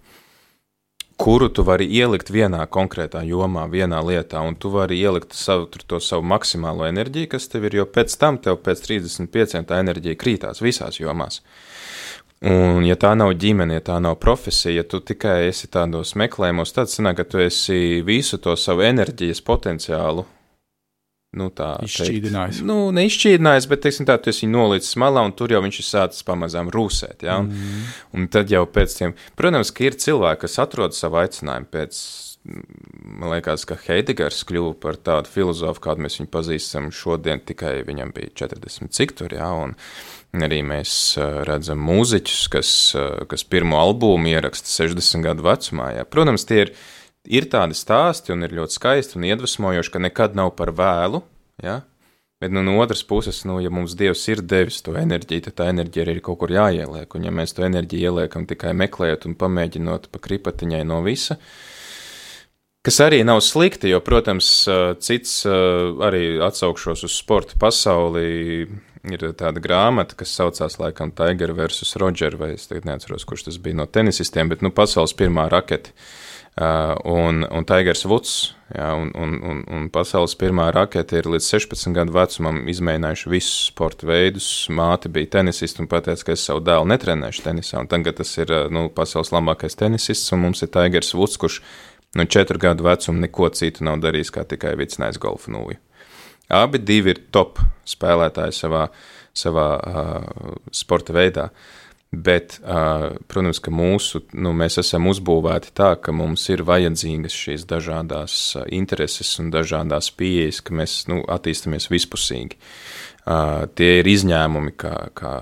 [1.17, 5.99] kuru tu vari ielikt vienā konkrētā jomā, vienā lietā, un tu vari ielikt savu, to
[6.03, 10.63] savu maksimālo enerģiju, kas tev ir, jo pēc tam tev pēc 35 tā enerģija krītās
[10.63, 11.41] visās jomās.
[12.45, 16.75] Un, ja tā nav ģimene, ja tā nav profesija, ja tu tikai esi tādos meklējumos,
[16.75, 20.27] tad sanāk, ka tu esi visu to savu enerģijas potenciālu
[21.37, 22.59] nu, tā izšķīdinājis.
[22.61, 25.87] Teikt, nu, neizšķīdinājis, bet, teiksim, tā, tu esi nolicis malā, un tur jau viņš ir
[25.87, 27.39] sācis pamazām rūsēt, ja?
[27.43, 27.89] un, mm.
[28.15, 32.01] un tad jau pēc tiem, protams, ka ir cilvēki, kas atrod savu aicinājumu pēc,
[32.45, 38.13] man liekas, ka Heidegers kļuva par tādu filozofu, kādu mēs viņu pazīstam šodien, tikai viņam
[38.15, 39.75] bija 40 cik tur, ja, un
[40.45, 41.15] arī mēs
[41.47, 42.69] redzam mūziķus, kas,
[43.31, 46.05] kas pirmo albumu ieraksta 60 gadu vecumā, ja.
[46.07, 46.73] Protams, tie ir,
[47.27, 51.21] ir tādi stāsti un ir ļoti skaisti un iedvesmojoši, ka nekad nav par vēlu.
[51.63, 51.81] Ja?
[52.43, 55.69] Bet nu, no otras puses, nu, ja mums Dievs ir devis to enerģiju, tad tā
[55.71, 57.15] enerģija arī ir kaut kur jāieliek.
[57.15, 61.37] Un ja mēs to enerģiju ieliekam tikai meklējot un pamēģinot pa kripatiņai no visa,
[62.85, 64.49] kas arī nav slikti, jo, protams,
[65.01, 68.67] cits arī atsaukšos uz sporta pasauli.
[69.05, 73.77] Ir tāda grāmata, kas saucās laikam Tiger versus Roger, vai es neatceros, kurš tas bija
[73.77, 75.93] no tenisistiem, bet nu, pasaules pirmā raketa.
[75.93, 76.24] Uh,
[76.55, 78.33] un, un Tigers Vuds,
[78.71, 83.65] jā, un, un, un, un pasaules pirmā rakete ir līdz 16 gadu vecumam izmēģinājuši visus
[83.73, 84.47] sporta veidus.
[84.71, 87.81] Māte bija tenisiste un teica, ka es savu dēlu netrenēšu tenisā.
[87.83, 91.59] Un tagad tas ir uh, nu, pasaules labākais tenisists, un mums ir Tigers Vuds, kurš
[92.15, 95.81] no nu, 4 gadu vecuma neko citu nav darījis, kā tikai vicinājis golfa nūju.
[96.55, 98.87] Abi divi ir top spēlētāji savā,
[99.35, 101.49] savā uh, sporta veidā.
[102.15, 102.59] Bet,
[103.27, 108.35] protams, ka mūsu, nu, mēs esam uzbūvēti tā, ka mums ir vajadzīgas šīs dažādas
[108.71, 112.59] intereses un dažādas pieejas, ka mēs nu, attīstāmies vispusīgi.
[113.75, 115.35] Tie ir izņēmumi, kā, kā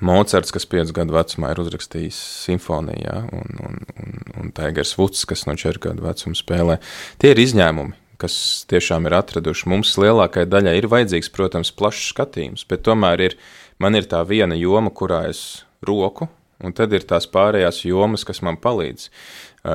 [0.00, 5.26] Mocards, kas 5 gadu vecumā ir uzrakstījis simfoniju, ja, un, un, un, un Tigers Vuds,
[5.28, 6.78] kas no 4 gadu vecuma spēlē.
[7.20, 8.36] Tie ir izņēmumi, kas
[8.70, 9.68] tiešām ir atraduši.
[9.72, 13.36] Mums lielākajai daļai ir vajadzīgs, protams, plašs skatījums, bet tomēr ir,
[13.80, 16.28] man ir tā viena joma, kurā es roku,
[16.60, 19.08] un tad ir tās pārējās jomas, kas man palīdz.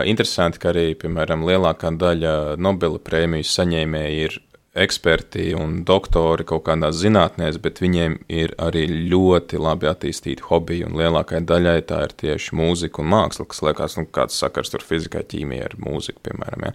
[0.10, 4.40] Interesanti, ka arī, piemēram, lielākā daļa Nobela prēmijas saņēmēji ir
[4.76, 10.98] eksperti un doktori kaut kādās zinātnēs, bet viņiem ir arī ļoti labi attīstīti hobiji, un
[11.00, 15.24] lielākajai daļai tā ir tieši mūzika un māksla, kas liekas, nu, kāds sakars tur fizikai,
[15.32, 16.68] ķīmijai ar mūziku, piemēram.
[16.68, 16.74] Ja.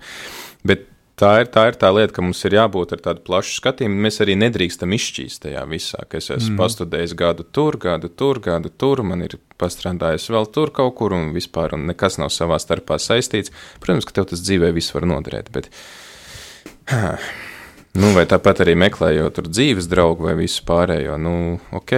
[0.73, 0.89] Bet
[1.21, 4.01] tā ir, tā ir tā lieta, ka mums ir jābūt ar tādu plašu skatījumu.
[4.07, 6.61] Mēs arī nedrīkstam izšķīst tajā visā, ka es esmu mm.
[6.63, 11.35] pastudējis gadu tur, gadu tur, gadu tur, man ir pastrādājis vēl tur kaut kur, un
[11.37, 13.53] vispār un nekas nav savā starpā saistīts.
[13.83, 15.71] Protams, ka tev tas dzīvē viss var noderēt, bet.
[17.99, 21.33] Nu, vai tāpat arī meklējot dzīves draugu vai visu pārējo, nu,
[21.75, 21.95] ok,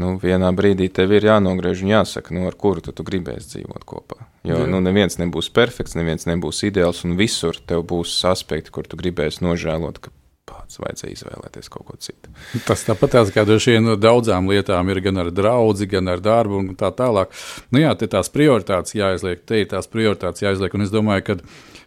[0.00, 3.86] nu, vienā brīdī tev ir jānogriež un jāsaka, nu, ar kuru tu, tu gribēsi dzīvot
[3.86, 4.18] kopā.
[4.42, 4.66] Jo, Jā.
[4.72, 9.44] nu, neviens nebūs perfekts, neviens nebūs ideāls, un visur tev būs aspekti, kur tu gribēsi
[9.46, 10.14] nožēlot, ka
[10.48, 12.32] pats vajadzēja izvēlēties kaut ko citu.
[12.66, 16.62] Tas tāpat tās, kā droši vien daudzām lietām ir gan ar draugu, gan ar darbu
[16.64, 17.30] un tā tālāk.
[17.70, 21.38] Nu jā, tās prioritātes jāizliek, te ir tās prioritātes jāizliek, un es domāju, ka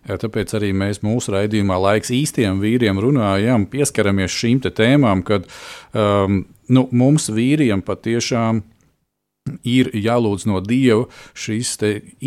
[0.07, 5.47] tāpēc arī mēs mūsu raidījumā laiks īstiem vīriem runājam, pieskaramies šīm tēmām, kad
[5.93, 8.63] um, nu, mums vīriem patiešām
[9.65, 11.73] ir jālūdz no Dieva šīs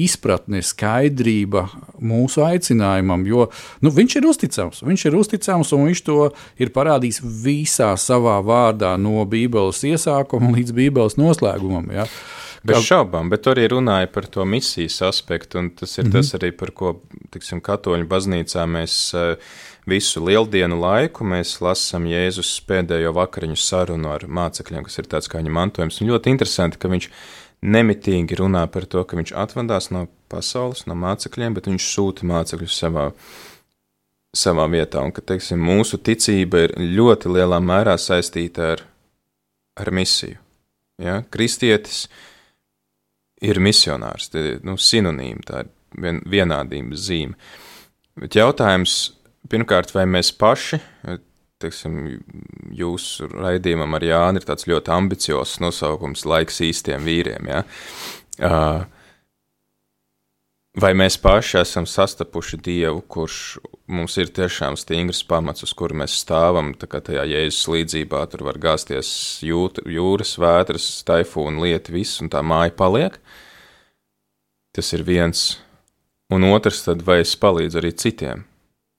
[0.05, 1.67] izpratne, skaidrība
[2.03, 3.49] mūsu aicinājumam, jo
[3.85, 4.83] nu, viņš ir uzticams.
[4.87, 6.19] Viņš ir uzticams un viņš to
[6.59, 11.93] ir parādījis visā savā vārdā, no Bībeles iesākuma līdz Bībeles noslēgumam.
[11.95, 12.09] Ja.
[12.65, 16.13] Bez šaubām, bet arī runāja par to misijas aspektu, un tas ir mm -hmm.
[16.13, 17.01] tas arī, par ko,
[17.31, 19.37] tiksim, katoļu baznīcā mēs uh,
[19.87, 25.41] visu lieldienu laiku mēs lasām Jēzus pēdējo vakariņu sarunu ar mācekļiem, kas ir tāds kā
[25.43, 26.01] viņa mantojums.
[26.01, 27.09] Un ļoti interesanti, ka viņš
[27.65, 32.79] nemitīgi runā par to, ka viņš atvadās no pasaules, no mācekļiem, bet viņš sūta mācekļus
[32.85, 33.11] savā,
[34.37, 35.05] savā vietā.
[35.05, 38.87] Un ka, teiksim, mūsu ticība ir ļoti lielā mērā saistīta ar,
[39.81, 40.41] ar misiju.
[41.03, 41.23] Ja?
[41.31, 42.07] Kristietis
[43.45, 47.39] ir misionārs, tie ir nu, sinonīmi, tā ir vien, vienādības zīme.
[48.21, 49.15] Bet jautājums,
[49.51, 50.81] pirmkārt, vai mēs paši,
[51.63, 52.01] teiksim,
[52.77, 57.65] jūsu raidījumam ar Jāni ir tāds ļoti ambiciozs nosaukums laiks īstiem vīriem, ja?
[60.75, 63.35] Vai mēs paši esam sastapuši Dievu, kurš
[63.87, 68.43] mums ir tiešām stingrs pamats, uz kuru mēs stāvam, tā kā tajā jēzus līdzībā tur
[68.49, 69.11] var gāzties
[69.47, 73.21] jūt, jūras, vētras, taifūna, lieta, viss, un tā māja paliek?
[74.75, 75.45] Tas ir viens.
[76.35, 78.43] Un otrs, tad vai es palīdzu arī citiem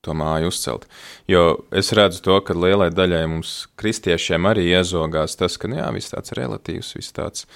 [0.06, 0.86] to māju uzcelt.
[1.28, 5.90] Jo es redzu to, ka lielai daļai mums, kristiešiem, arī iezogās tas, ka nu, jā,
[5.96, 7.48] viss tāds relatīvs, viss tāds.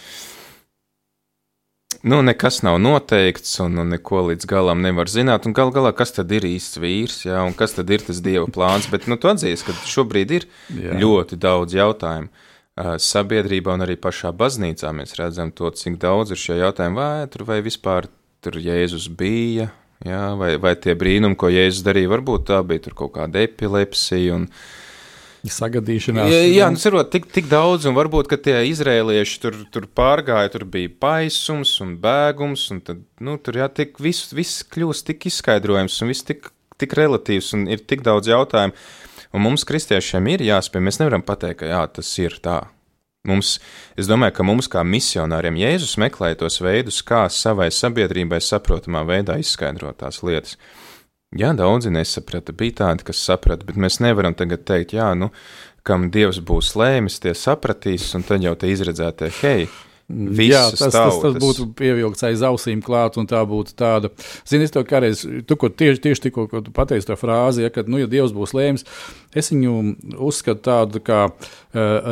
[2.01, 5.47] Nu, nekas nav noteikts, un, un neko līdz galam nevar zināt.
[5.49, 8.45] Un gal galā, kas tad ir īsts vīrs, jā, un kas tad ir tas dieva
[8.47, 8.87] plāns.
[8.91, 10.95] Bet, nu, tu atzīsti, ka šobrīd ir jā.
[11.01, 12.31] ļoti daudz jautājumu.
[12.79, 17.43] Sabiedrībā un arī pašā baznīcā mēs redzam to, cik daudz ir šie jautājumi, vai tur
[17.49, 18.07] vai vispār
[18.39, 19.67] tur Jēzus bija,
[20.07, 24.37] Jā, vai, vai tie brīnumi, ko Jēzus darīja, varbūt tā bija kaut kāda epilepsija.
[24.37, 24.45] Un,
[25.47, 26.27] Sagadīšanās.
[26.33, 30.65] Jā, jā nu, cerot, tik, tik daudz, un varbūt tie izrēlieši tur, tur pārgāja, tur
[30.67, 35.95] bija baisums un bēgums, un tad, nu, tur jā, tik, viss, viss kļūst tik izskaidrojams,
[36.03, 38.75] un viss tik, tik relatīvs, un ir tik daudz jautājumu.
[39.29, 42.63] Un mums, kristiešiem, ir jāspēj, mēs nevaram pateikt, ka jā, tas ir tā.
[43.29, 43.57] Mums,
[43.99, 49.35] es domāju, ka mums, kā misionāriem, Jēzus meklē tos veidus, kā savai sabiedrībai saprotamā veidā
[49.41, 50.55] izskaidrot tās lietas.
[51.37, 55.27] Jā, daudzi nesaprata, bija tādi, kas saprata, bet mēs nevaram tagad teikt, jā, nu,
[55.85, 59.67] kam Dievs būs lēmis, tie sapratīs, un tad jau te izredzētie, hei,
[60.09, 64.09] Jā, tas, tas, tas būtu pievilkts aiz ausīm klāt, un tā būtu tāda.
[64.49, 67.99] Zini, es to kādreiz, tu ko tieši, tieši tikko pateici to frāzi, ja, kad, nu,
[68.01, 68.87] ja Dievs būs lēms,
[69.37, 69.75] es viņu
[70.17, 71.45] uzskatu tādu kā uh,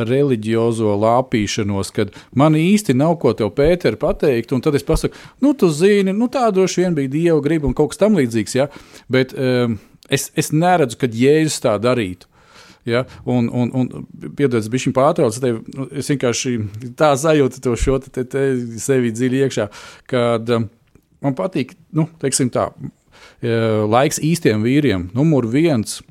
[0.06, 5.56] reliģiozo lāpīšanos, kad man īsti nav ko tev, Pēter, pateikt, un tad es pasaku, nu,
[5.58, 8.70] tu zini, nu, tā droši vien bija Dieva griba un kaut kas tam līdzīgs, ja,
[9.10, 12.30] bet um, es, es neredzu, kad Jēzus tā darītu.
[12.88, 13.04] Ja?
[13.28, 16.58] Un, un, un piedodiet, bija šī pārtrauc, te, nu, es vienkārši
[17.00, 18.46] tā sajūtu to šo te, te,
[18.82, 19.68] sevi dziļi iekšā,
[20.10, 20.70] kad um,
[21.24, 22.70] man patīk, nu, teiksim tā,
[23.42, 26.02] laiks īstiem vīriem, numur viens.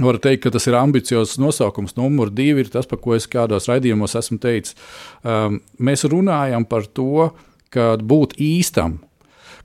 [0.00, 1.94] Varu teikt, ka tas ir ambiciozs nosaukums.
[1.94, 4.74] Numur divi ir tas, par ko es kādos raidījumos esmu teicis.
[5.22, 7.28] Um, mēs runājam par to,
[7.70, 8.98] ka būt īstam.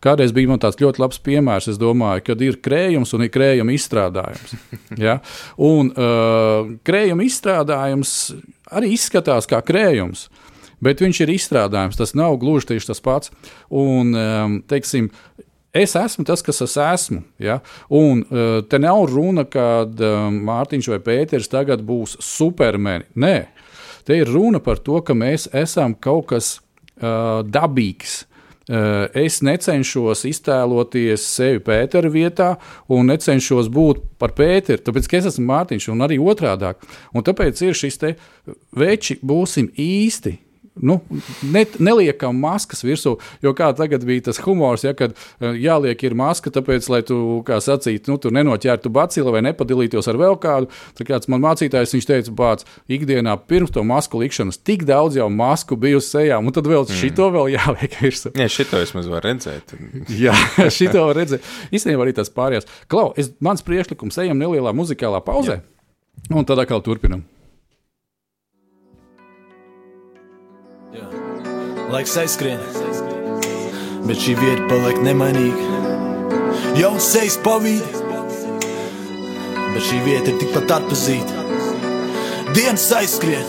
[0.04, 3.76] Kādreiz bija man tāds ļoti labs piemērs, es domāju, kad ir krējums un ir krējuma
[3.76, 4.56] izstrādājums.
[5.00, 5.20] Ja?
[5.62, 8.14] Un uh, krējuma izstrādājums
[8.76, 10.28] arī izskatās kā krējums.
[10.84, 13.32] Bet viņš ir izstrādājums, tas nav gluži tieši tas pats.
[13.70, 15.12] Un, um, teiksim,
[15.70, 17.22] Es esmu tas, kas es esmu.
[17.38, 17.60] Ja?
[17.94, 23.06] Un uh, te nav runa, ka uh, Mārtiņš vai Pēters tagad būs supermeni.
[23.22, 23.36] Nē,
[24.08, 28.24] te ir runa par to, ka mēs esam kaut kas uh, dabīgs.
[28.70, 32.52] Uh, es necenšos iztēloties sevi Pētera vietā,
[32.94, 36.76] un necenšos būt par Pēteru, tāpēc ka es esmu Mārtiņš, un arī otrādi.
[37.16, 38.14] Un tāpēc ir šis te
[38.78, 40.36] veči, būsim īsti
[40.76, 41.00] nu,
[41.44, 46.16] ne, neliekam maskas virsū, jo kā tagad bija tas humors, ja, kad eh, jāliek ir
[46.18, 50.70] maska, tāpēc, lai tu, kā sacīt, nu, tu nenoķertu bacili vai nepadalītos ar vēl kādu.
[50.98, 55.30] Tad kāds man mācītājs, viņš teica, bāc, ikdienā pirms to masku likšanas tik daudz jau
[55.34, 57.00] masku bija uz sejām, un tad vēl mm.
[57.02, 58.34] šito vēl jāliek virsū.
[58.40, 59.76] Jā, šito es maz varu redzēt.
[60.24, 60.36] Jā,
[60.74, 61.46] šito var redzēt.
[61.76, 62.70] Īstenībā arī tas pārējās.
[62.92, 66.32] Klau, es, mans priekšlikums ejam nelielā muzikālā pauzē, Jā.
[66.34, 67.26] un tad atkal turpinam.
[71.90, 72.60] Laiks aizskrien,
[74.06, 75.64] bet šī vieta paliek nemainīga.
[76.78, 77.82] Jauns sejas pavīd,
[79.74, 81.46] bet šī vieta ir tikpat atpazīta.
[82.54, 83.46] Dienas aizskrien,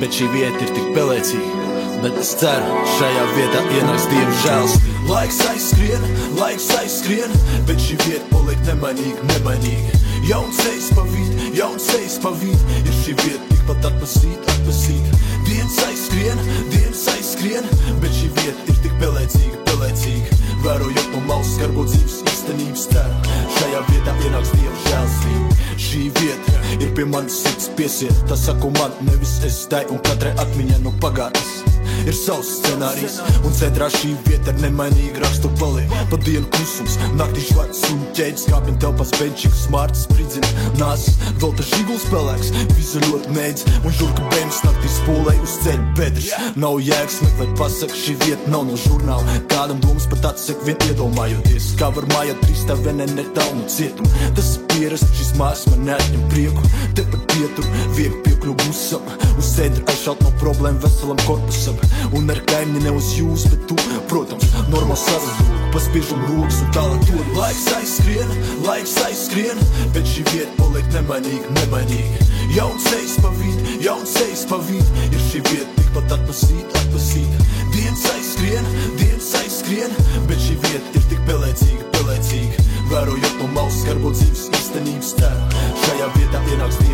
[0.00, 1.52] bet šī vieta ir tik pelēcīga.
[2.00, 4.96] Bet es ceru, šajā vietā ienāks Dieva žēlstība.
[5.06, 6.08] Laiks aizskrien,
[6.40, 7.36] laiks aizskrien,
[7.68, 10.05] bet šī vieta paliek nemainīga, nemainīga.
[10.24, 15.18] Jauns sejas pavīd, jauns sejas pavīd, ir šī vieta tikpat atpazīta, atpazīta.
[15.46, 16.40] Dienas aizskrien,
[16.72, 17.68] dienas aizskrien,
[18.00, 20.40] bet šī vieta ir tik pelēcīga, pelēcīga.
[20.64, 25.60] Vērojot no malas skarbo dzīves īstenības tēru, šajā vietā ienāks Dieva žēlstība.
[25.86, 30.32] Šī vieta ir pie manis sirds piesiet, tas saku man, nevis es tai un katrai
[30.40, 33.18] atmiņai no pagātnes ir savs scenārijs.
[33.46, 35.92] Un centrā šī vieta ir nemainīga rakstu paliek.
[36.10, 42.06] Pa dienu klusums, naktī žvārds un ķēdes kāpņu telpas benčiks, smārts spridzina nāsas, velta žiguls
[42.12, 46.32] pelēks, visu ļoti mēdz un žurka bēmas naktī spūlē uz ceļu bedres.
[46.60, 49.38] Nav jēgas meklēt pasak, šī vieta nav no žurnāla.
[49.52, 54.10] Kādam domas pat atsek vien iedomājoties, kā var mājā trīstā vienē netālu cietumu.
[54.36, 56.72] Tas ir pierast, šis mājas man neatņem prieku.
[56.96, 61.78] Te pat pietur, viegli piekļuvu busam, uz centra aizšaut no problēmu veselam korpusam.
[62.16, 63.76] Un ar kaimiņu ne uz jūs, bet tu,
[64.10, 68.32] protams, normāli sarazūri, paspiežam rokas un tālāk to laiks aizskrien,
[68.66, 69.60] laiks aizskrien,
[69.96, 72.30] bet šī vieta paliek nemainīga, nemainīga.
[72.54, 77.44] Jauns sejas pavīd, jauns sejas pavīd, ir šī vieta tikpat atpazīt, atpazīt.
[77.74, 78.70] Dienas aizskrien,
[79.00, 79.96] dienas aizskrien,
[80.30, 82.66] bet šī vieta ir tik pelēcīga, pelēcīga.
[82.92, 86.85] Vērojot no malas skarbo dzīves īstenības tēlu, šajā vietā ienāks.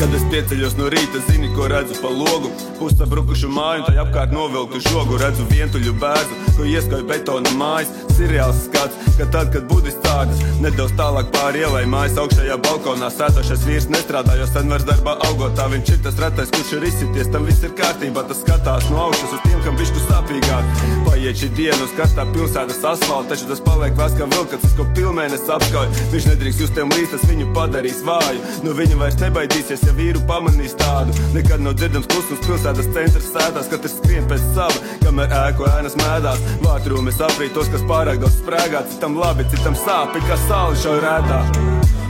[0.00, 4.80] Kad es pieceļos no rīta, zini, ko redzu pa logu, pusabrukušu māju, tai apkārt novilktu
[4.86, 10.40] žogu, redzu vientuļu bērnu, ko ieskoju betona mājas, seriāls skats, ka tad, kad budists tādas,
[10.64, 15.52] nedaudz tālāk pāri ielai mājas augšējā balkonā sēdošais vīrs nestrādā, jo sen vairs darbā augot,
[15.60, 19.04] tā viņš ir tas retais, kurš ir izsities, tam viss ir kārtībā, tas skatās no
[19.04, 20.80] augšas uz tiem, kam bišku sāpīgāk.
[21.10, 25.44] Paiet šī diena uz karstā pilsētas asfalta, taču tas paliek vēl kā vilkats, ko pilnēnes
[25.56, 25.92] apskauj.
[26.14, 28.40] Viņš nedrīkst just tiem līdz, tas viņu padarīs vāju.
[28.64, 31.14] No viņa vairs nebaidīsies, ja vīru pamanīs tādu.
[31.34, 36.42] Nekad nav dzirdams klusums pilsētas centrs sēdās, katrs skrien pēc sava, kamēr ēku ēnas mēdās.
[36.64, 41.40] Vārtrūmi saprīt tos, kas pārāk daudz sprēgā, citam labi, citam sāpi, kā sāli šauj rētā.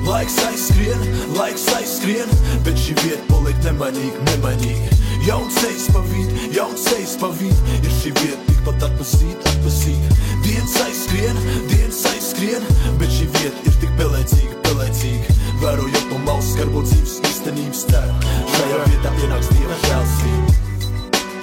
[0.07, 1.03] Laiks aizskrien,
[1.37, 2.31] laiks aizskrien,
[2.67, 4.97] bet šī vieta paliek nemainīga, nemainīga.
[5.27, 10.23] Jauns sejas pavīd, jauns sejas pavīd, ir šī vieta tikpat atpazīt, atpazīt.
[10.47, 12.65] Dienas aizskrien, dienas aizskrien,
[12.97, 15.40] bet šī vieta ir tik pelēcīga, pelēcīga.
[15.61, 18.15] Vērojot no malas skarbo dzīves īstenības tēru,
[18.49, 20.55] šajā vietā ienāks Dieva žēlstība.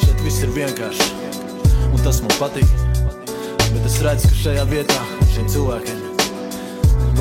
[0.02, 1.10] Šeit viss ir vienkārši,
[1.92, 2.72] un tas man patīk.
[3.68, 4.98] Bet es redzu, ka šajā vietā
[5.36, 6.02] šiem cilvēkiem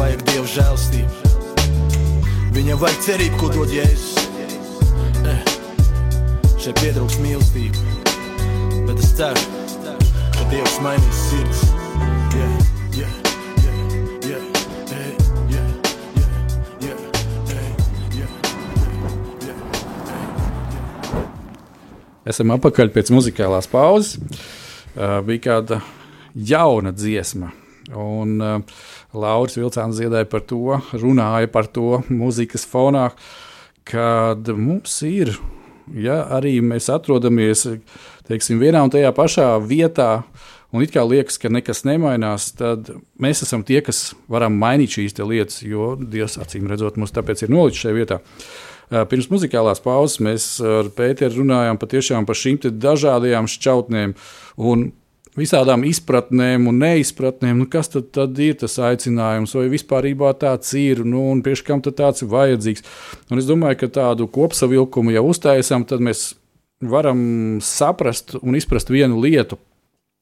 [0.00, 1.36] vajag Dieva žēlstību.
[2.56, 4.16] Viņam vajag cerību, ko dod Jēzus.
[5.28, 5.54] Eh,
[6.56, 7.76] šeit pietrūks mīlestība,
[8.88, 9.46] bet es ceru,
[9.84, 11.64] ka Dievs mainīs sirds.
[12.36, 12.60] Yeah,
[13.02, 13.25] yeah,
[22.26, 24.16] Esam atpakaļ pēc muzikālās pauzes.
[24.96, 25.80] Uh, bija kāda
[26.34, 27.52] jauna dziesma.
[27.94, 28.80] Un uh,
[29.14, 33.10] Lauris Vilcāns dziedāja par to, runāja par to mūzikas fonā,
[33.86, 35.36] kad mums ir,
[35.94, 37.66] ja arī mēs atrodamies
[38.26, 40.24] teiksim, vienā un tajā pašā vietā
[40.74, 42.90] un it kā liekas, ka nekas nemainās, tad
[43.22, 47.54] mēs esam tie, kas varam mainīt šīs lietas, jo Dievs acīm redzot, mums tāpēc ir
[47.54, 48.18] nolicis šajā vietā.
[48.90, 54.14] Pirms muzikālās pauzes mēs ar Pēteru runājām par šīm dažādajām šķautnēm
[54.56, 54.86] un
[55.36, 57.60] visādām izpratnēm un neizpratnēm.
[57.60, 60.08] Nu, kas tad, tad ir tas aicinājums, vai vispār
[60.40, 62.84] tāds ir, nu, un priekš kam tāds ir vajadzīgs?
[63.30, 66.34] Un es domāju, ka tādu kopsavilkumu jau uztaisām, tad mēs
[66.80, 69.58] varam saprast un izprast vienu lietu.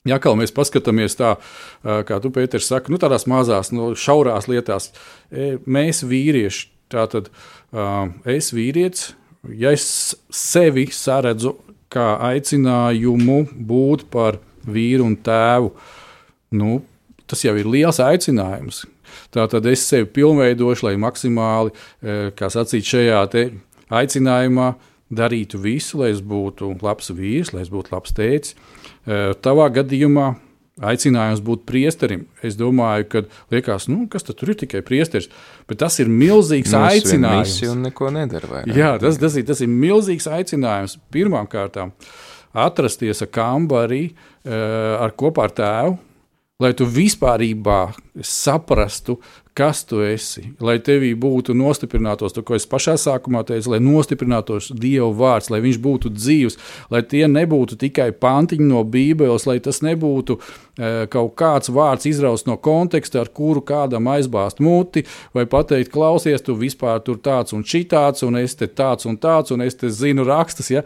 [0.05, 1.37] Ja kā mēs paskatāmies tā,
[1.83, 4.91] kā tu, Pēters, saki, nu, tādās mazās, no nu, šaurās lietās,
[5.65, 7.31] mēs vīrieši, tātad
[8.31, 9.13] es vīrietis,
[9.59, 11.57] ja es sevi saredzu
[11.93, 15.71] kā aicinājumu būt par vīru un tēvu,
[16.59, 16.81] nu,
[17.27, 18.85] tas jau ir liels aicinājums.
[19.35, 21.75] Tātad es sevi pilnveidošu, lai maksimāli,
[22.39, 23.21] kā sacīt, šajā
[23.95, 24.73] aicinājumā
[25.15, 28.55] darītu visu, lai es būtu labs vīrs, lai es būtu labs tēvs.
[29.45, 30.33] Tavā gadījumā
[30.83, 32.25] aicinājums būt priesterim.
[32.43, 33.23] Es domāju, ka
[33.55, 35.31] liekas, nu, kas tur ir tikai priesteris,
[35.71, 37.59] bet tas ir milzīgs Mums aicinājums.
[37.61, 38.51] Tas neko nedara.
[38.51, 38.77] Vairāk.
[38.77, 41.81] Jā, tas, tas, ir, tas ir milzīgs aicinājums pirmkārt
[42.55, 44.03] atrasties ar kambarī
[44.45, 45.97] ar kopā ar tēvu.
[46.63, 47.43] Lai tu vispār
[48.23, 49.17] saprastu,
[49.55, 54.73] kas tu esi, lai tevī būtu nostiprinātos, to, ko es pašā sākumā teicu, lai nostiprinātos
[54.75, 56.59] Dieva vārds, lai viņš būtu dzīvs,
[56.91, 62.51] lai tie nebūtu tikai pantiņi no Bībeles, lai tas nebūtu e, kaut kāds vārds izraust
[62.51, 65.05] no konteksta, ar kuru kādam aizbāzt muti,
[65.37, 69.55] vai pateikt, klausies, tu vispār tur tāds un šitāds, un es te tāds un tāds,
[69.55, 70.73] un es te zinu rakstus.
[70.75, 70.83] Ja?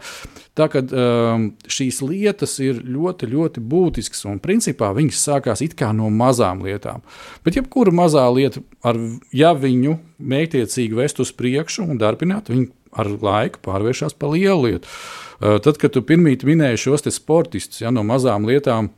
[0.59, 5.93] Tā kā um, šīs lietas ir ļoti, ļoti būtiskas, un principā viņas sākās it kā
[5.95, 7.05] no mazām lietām.
[7.45, 8.99] Bet jebkura mazā lieta ar,
[9.31, 12.67] ja viņu mētiecīgi vest uz priekšu un darbināt, viņi
[12.99, 14.91] ar laiku pārvēršas par lielu lietu.
[15.39, 18.91] Uh, tad, kad tu pirmīt minēji šos sportistus ja, no mazām lietām,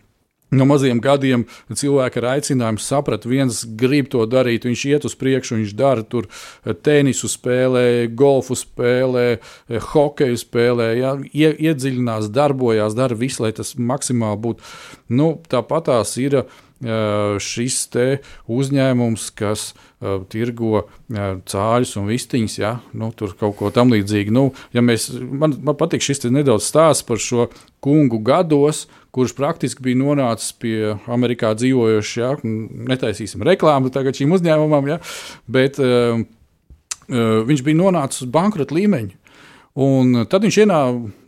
[0.51, 5.55] No maziem gadiem cilvēki ar aicinājumu saprat, viens grib to darīt, viņš iet uz priekšu,
[5.61, 7.85] viņš dara tur uh, tenisu, spēlē,
[8.19, 14.67] golfu spēlē, uh, hokeju spēlē, ja, iedziļinās, darbojās, dara visu, lai tas maksimāli būtu.
[15.15, 17.79] Nu, Tāpat tās ir uh, šis
[18.51, 20.85] uzņēmums, kas uh, tirgo uh,
[21.47, 24.35] cāļus un vistiņas, ja, nu, tur kaut ko tamlīdzīgu.
[24.35, 27.47] Nu, ja mēs, man, man patīk šis nedaudz stāsts par šo
[27.79, 32.13] kungu gados, kurš praktiski bija nonācis pie Amerikā dzīvojošs.
[32.21, 34.99] Ja, netaisīsim reklāmu tagad šīm uzņēmumam, ja,
[35.51, 39.17] bet uh, uh, viņš bija nonācis uz bankrota līmeņa.
[39.81, 40.81] Un tad viņš vienā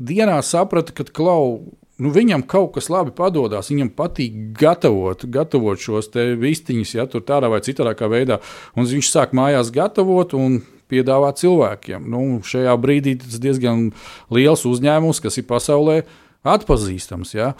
[0.03, 1.61] dienā saprata, ka klau,
[1.95, 3.71] nu, viņam kaut kas labi padodas.
[3.71, 6.11] Viņam patīk gatavot, gatavot šos
[6.41, 8.41] vistiņus, ja tur tādā vai citādā veidā.
[8.75, 10.59] Un viņš sāk mājās gatavot un
[10.91, 12.03] piedāvāt cilvēkiem.
[12.11, 13.91] Nu, šajā brīdī tas diezgan
[14.33, 16.01] liels uzņēmums, kas ir pasaulē
[16.43, 17.33] atpazīstams.
[17.35, 17.53] Ja?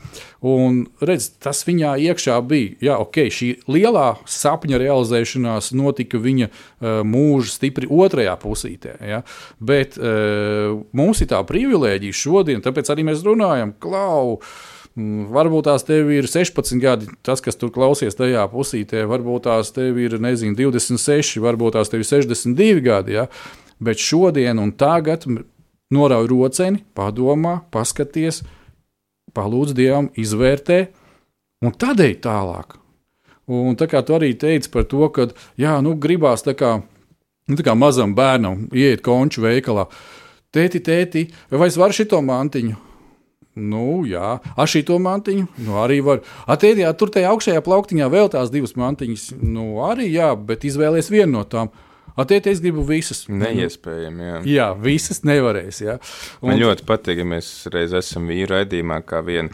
[0.46, 2.76] Un, redz, tas viņā iekšā bija.
[2.84, 8.98] Jā, okay, šī lielā sapņa realizēšanās notika viņa uh, mūža stipri otrajā pusītē.
[9.14, 9.24] Ja?
[9.64, 14.40] Bet uh, mums ir tā privilēģija šodien, tāpēc arī mēs runājam, Klau!
[14.94, 19.98] Varbūt tās tev ir 16 gadi, tas, kas tur klausies tajā pusītē, varbūt tās tev
[19.98, 23.16] ir nezinu, 26, varbūt tās tev ir 62 gadi.
[23.18, 23.26] Ja?
[23.82, 25.26] Bet šodien un tagad
[25.94, 28.44] norauj roceni, padomā, paskaties,
[29.36, 30.80] palūdz Dievam, izvērtē,
[31.66, 32.78] un tad ej tālāk.
[33.52, 35.28] Un tā kā tu arī teici par to, ka
[35.60, 36.78] jā, nu, gribās tā kā,
[37.50, 39.90] nu, tā kā mazam bērnam iet konču veikalā.
[40.54, 42.78] Tēti, tēti, vai es varu šito mantiņu?
[43.54, 46.24] Nu, jā, ar šito mantiņu nu, arī var.
[46.50, 49.28] Atēdījā, tur tajā augšējā plauktiņā vēl tās divas mantiņas.
[49.44, 51.70] Nu, arī jā, bet izvēlēties vienu no tām.
[52.14, 53.24] Attiecīgi, es gribu visas.
[53.30, 54.26] Neiespējami.
[54.28, 55.82] Jā, jā visas nevarēs.
[55.84, 56.00] Jā.
[56.42, 56.52] Un...
[56.52, 59.50] Man ļoti patīk, ja mēs reiz esam vīru raidījumā, kā viena.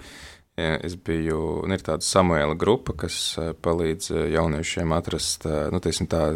[0.59, 3.15] Es biju, un ir tāda Samuēla grupa, kas
[3.63, 6.33] palīdz jauniešiem atrast, nu, tiesim, tā,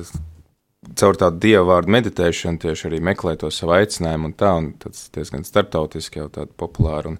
[0.99, 5.07] caur tādu dievu vārdu meditēšanu, tieši arī meklēt to savu aicinājumu, un tā, un tas
[5.15, 7.13] diezgan starptautiski jau tāda populāra.
[7.13, 7.19] Un,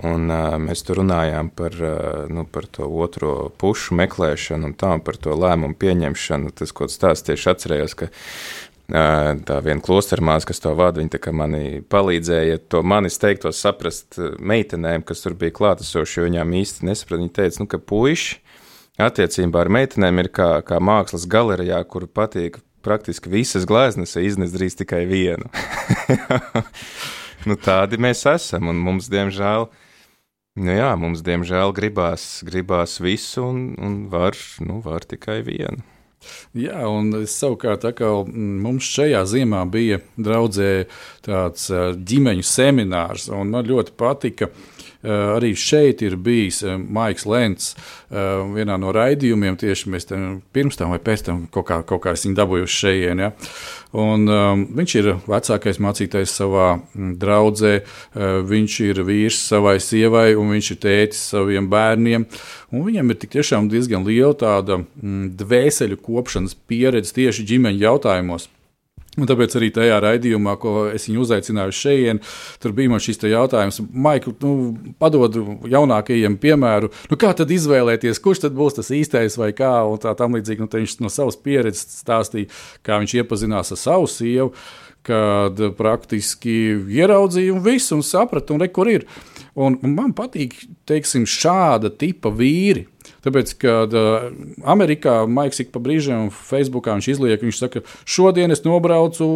[0.00, 4.94] Un, uh, mēs tur runājām par, uh, nu, par to otro pušu meklēšanu un tā,
[5.04, 6.54] par to lēmumu pieņemšanu.
[6.56, 11.82] Tas, ko tas tieši atcerējos, ka uh, tā viena klostermāsa, kas to vada, viņa mani
[11.92, 17.20] palīdzēja to manis teikto saprast meitenēm, kas tur bija klātesoši, jo viņām īsti nesaprata.
[17.20, 18.40] Viņa teica, nu, ka puiši
[19.02, 24.80] attiecībā ar meitenēm ir kā, kā mākslas galerijā, kur patīk praktiski visas gleznas, iznest drīz
[24.80, 25.52] tikai vienu.
[27.48, 29.88] nu, tādi mēs esam, un mums, diemžēl, uh,
[30.52, 35.80] Nu jā, mums diemžēl gribās, gribās visu, un, un var, nu, var tikai vienu.
[36.54, 37.86] Jā, un savukārt
[38.28, 40.84] mums šajā ziemā bija draudzē
[41.24, 44.50] tāds ģimeņu seminārs, un man ļoti patika
[45.02, 47.72] arī šeit ir bijis Maiks Lents
[48.10, 52.14] vienā no raidījumiem, tieši mēs tam pirms tam vai pēc tam kaut kā, kaut kā
[52.16, 53.00] esam dabūjuši šeit.
[53.18, 53.32] Ja?
[53.92, 60.30] Un, um, viņš ir vecākais mācītājs savā mm, draudzē, uh, viņš ir vīrs savai sievai
[60.38, 62.24] un viņš ir tētis saviem bērniem.
[62.72, 68.48] Viņam ir tiešām diezgan liela tāda mm, dvēseli kopšanas pieredze tieši ģimeņa jautājumos.
[69.20, 72.28] Un tāpēc arī tajā raidījumā, ko es viņu uzaicināju šeit,
[72.64, 74.52] tur bija šis jautājums, Maikl, nu,
[74.96, 75.36] padod
[75.68, 80.38] jaunākajiem piemēru, nu, kā tad izvēlēties, kurš tad būs tas īstais vai kā, tā tam
[80.38, 80.64] līdzīgi.
[80.64, 82.48] Nu, viņš no savas pieredzes stāstīja,
[82.80, 84.54] kā viņš iepazinās ar savu sievu,
[85.04, 86.56] kad praktiski
[86.96, 89.04] ieraudzīja un visu, un saprata, un re, kur ir.
[89.52, 90.56] Un man patīk,
[90.88, 92.86] teiksim, šāda tipa vīri,
[93.22, 94.28] Tāpēc, kad uh,
[94.66, 99.28] Amerikā Maiks ik pa brīžiem Facebookā viņš izliek, viņš saka, šodien es nobraucu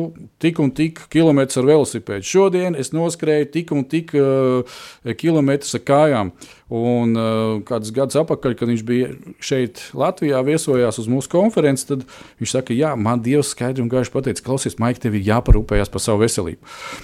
[0.43, 4.80] tik un tik kilometrus ar velosipēdu, šodien es noskrēju tik un tik uh,
[5.20, 6.34] kilometrus ar kājām.
[6.67, 12.01] Un uh, kādus gadus atpakaļ, kad viņš bija šeit Latvijā, viesojās uz mūsu konferenci, tad
[12.41, 16.03] viņš saka, jā, man Dievs skaidri un gaiši pateica, klausies, Maik, tev ir jāparūpējas par
[16.03, 16.59] savu veselību.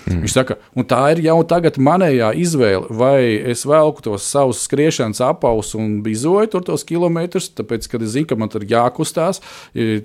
[0.09, 0.25] Mm.
[0.25, 3.21] Viņš saka, un tā ir jau tagad manējā izvēle, vai
[3.53, 8.33] es velku tos savus skriešanas apausus un bizoju tur tos kilometrus, tāpēc, kad es zinu,
[8.33, 9.39] ka man tur jākustās,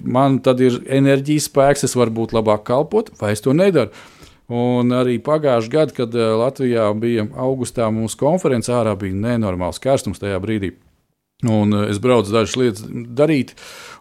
[0.05, 3.89] man tad ir enerģijas spēks, es varu būt labāk kalpot, vai es to nedaru.
[4.47, 10.21] Un arī pagājušajā gadā, kad eh, Latvijā bija augustā mūsu konference, ārā bija nenormāls karstums
[10.23, 10.71] tajā brīdī.
[11.43, 13.51] Un eh, es braucu dažas lietas darīt,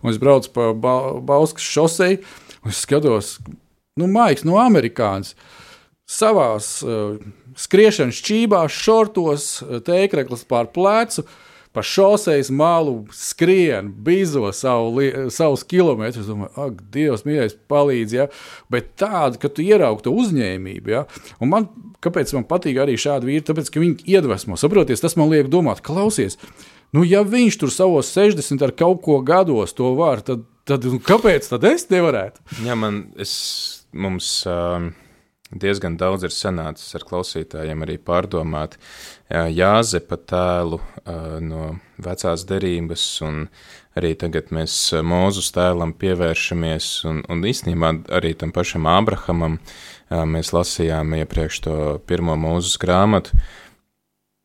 [0.04, 2.20] un es braucu pa ba Bauskas šosei,
[2.62, 3.36] un es skatos,
[3.98, 5.34] nu, maigs, no amerikāņu
[6.06, 7.16] savās uh,
[7.58, 9.48] skriešanas čībās, šortos,
[9.82, 11.24] tēkreklis pār plecu.
[11.24, 11.45] Uh,
[11.76, 16.24] pa šoseis malu skrien, bizo savu, savus kilometrus.
[16.30, 18.14] Domāju, ak, Dievs, mīļais, palīdz.
[18.16, 18.26] Ja?
[18.72, 20.94] Bet tāda, ka tu ieraugi to uzņēmību.
[20.94, 21.04] Ja?
[21.36, 21.68] Un man,
[22.00, 23.44] kāpēc man patīk arī šādi vīri?
[23.44, 24.56] Tāpēc, ka viņi iedvesmo.
[24.56, 26.40] Saproties, tas man liek domāt, klausies.
[26.96, 30.96] Nu, ja viņš tur savos 60 ar kaut ko gados to var, tad, tad nu,
[31.04, 32.40] kāpēc tad es nevarētu?
[32.64, 33.34] Jā, man, es,
[33.92, 34.38] mums.
[34.48, 34.94] Uh
[35.50, 38.76] diezgan daudz ir sanācis ar klausītājiem arī pārdomāt
[39.30, 40.80] Jāzepa tēlu
[41.46, 41.68] no
[42.02, 43.44] vecās derības, un
[43.98, 44.74] arī tagad mēs
[45.06, 49.60] Mūzus tēlam pievēršamies, un, un īstenībā arī tam pašam Ābrahamam
[50.10, 51.76] mēs lasījām iepriekš to
[52.06, 53.38] pirmo Mūzus grāmatu.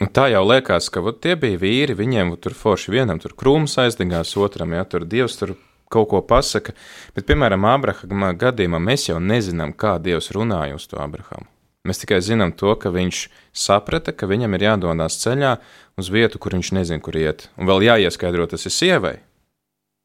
[0.01, 3.77] Un tā jau liekas, ka vat, tie bija vīri, viņiem tur forši vienam tur krūms
[3.83, 5.53] aizdegās, otram, ja tur dievs tur
[5.91, 6.75] kaut ko pasaka,
[7.15, 11.49] bet, piemēram, Ābrahama gadījumā mēs jau nezinām, kā Dievs runāja uz to Ābrahamu.
[11.87, 13.23] Mēs tikai zinām to, ka viņš
[13.57, 15.55] saprata, ka viņam ir jādodas ceļā
[15.97, 17.47] uz vietu, kur viņš nezina, kur iet.
[17.57, 19.15] Un vēl jāieskaidro tas ir sievai,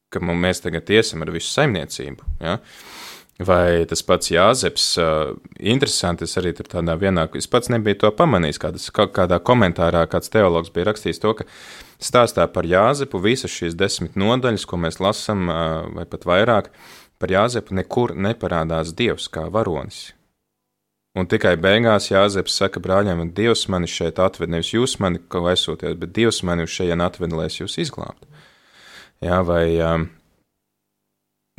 [0.08, 2.30] ka mēs tagad iesim ar visu saimniecību.
[2.40, 2.56] Ja?
[3.36, 4.84] Vai tas pats Jāzeps,
[5.60, 10.32] interesanti, es arī tur tādā vienā, es pats nebiju to pamanījis, kādas, kādā komentārā kāds
[10.32, 11.44] teologs bija rakstījis to, ka
[12.00, 15.50] stāstā par Jāzepu visas šīs desmit nodaļas, ko mēs lasam,
[15.92, 16.72] vai pat vairāk,
[17.20, 20.14] par Jāzepu nekur neparādās Dievs kā varonis.
[21.16, 26.00] Un tikai beigās Jāzeps saka brāļiem, Dievs mani šeit atved, nevis jūs mani kaut aizsūtiet,
[26.00, 28.28] bet Dievs mani uz šejien atved, lai es jūs izglābtu.
[29.24, 30.10] Jā, vai um,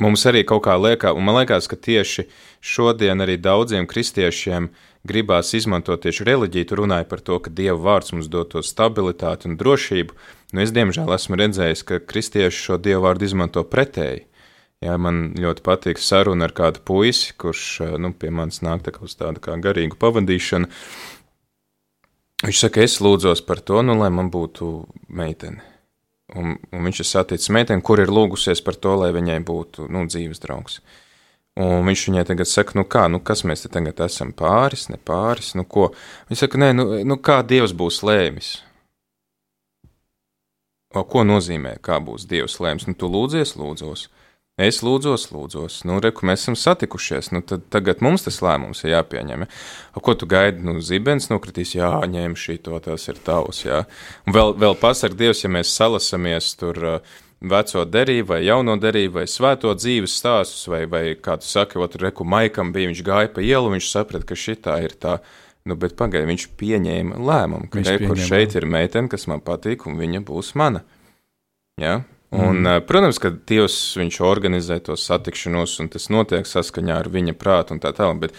[0.02, 2.28] mums arī kaut kā liekas, un man liekas, ka tieši
[2.64, 4.70] šodien arī daudziem kristiešiem
[5.08, 9.48] gribās izmantot tieši reliģiju, tu runāji par to, ka Dieva vārds mums dod to stabilitāti
[9.48, 10.16] un drošību.
[10.52, 14.26] Nu, es diemžēl esmu redzējis, ka kristieši šo Dieva vārdu izmanto pretēji.
[14.84, 17.62] Jā, man ļoti patīk saruna ar kādu puisi, kurš
[17.98, 20.70] nu, pie manis nāk tā uz tādu kā garīgu pavadīšanu.
[22.46, 24.70] Viņš saka, es lūdzos par to, nu, lai man būtu
[25.10, 25.64] meitene.
[26.36, 30.04] Un, un viņš ir saticis meiteni, kur ir lūgusies par to, lai viņai būtu nu,
[30.10, 30.82] dzīves draugs.
[31.58, 34.98] Un viņš viņai tagad saka, nu kā, nu kas mēs te tagad esam pāris, ne
[35.00, 35.88] pāris, nu ko.
[36.28, 38.58] Viņa saka, nē, nu, nu kā Dievs būs lēmis.
[40.94, 42.86] O, ko nozīmē, kā būs Dievs lēms?
[42.88, 44.06] Nu, tu lūdzies, lūdzos.
[44.58, 48.96] Es lūdzos, lūdzos, nu, reku, mēs esam satikušies, nu, tad tagad mums tas lēmums ir
[48.96, 49.44] jāpieņem.
[49.46, 50.00] Ja?
[50.02, 53.84] Ko tu gaidi, nu, zibens nokritīs, jā, ņem šī to, tas ir tavs, jā.
[54.26, 59.20] Un vēl, vēl pasarg Dievs, ja mēs salasamies tur uh, veco derību vai jauno derību
[59.20, 63.32] vai svēto dzīves stāstus, vai, vai kā tu saki, otru reku maikam bija, viņš gāja
[63.34, 65.20] pa ielu, viņš saprata, ka šitā ir tā.
[65.68, 69.98] Nu, bet pagaidi, viņš pieņēma lēmumu, ka reku šeit ir meitene, kas man patīk, un
[70.00, 70.80] viņa būs mana.
[71.78, 72.00] Jā,
[72.34, 72.86] Un, mm.
[72.88, 77.80] Protams, ka Dievs viņš organizē to satikšanos, un tas notiek saskaņā ar viņa prātu un
[77.80, 78.34] tā tālāk, bet,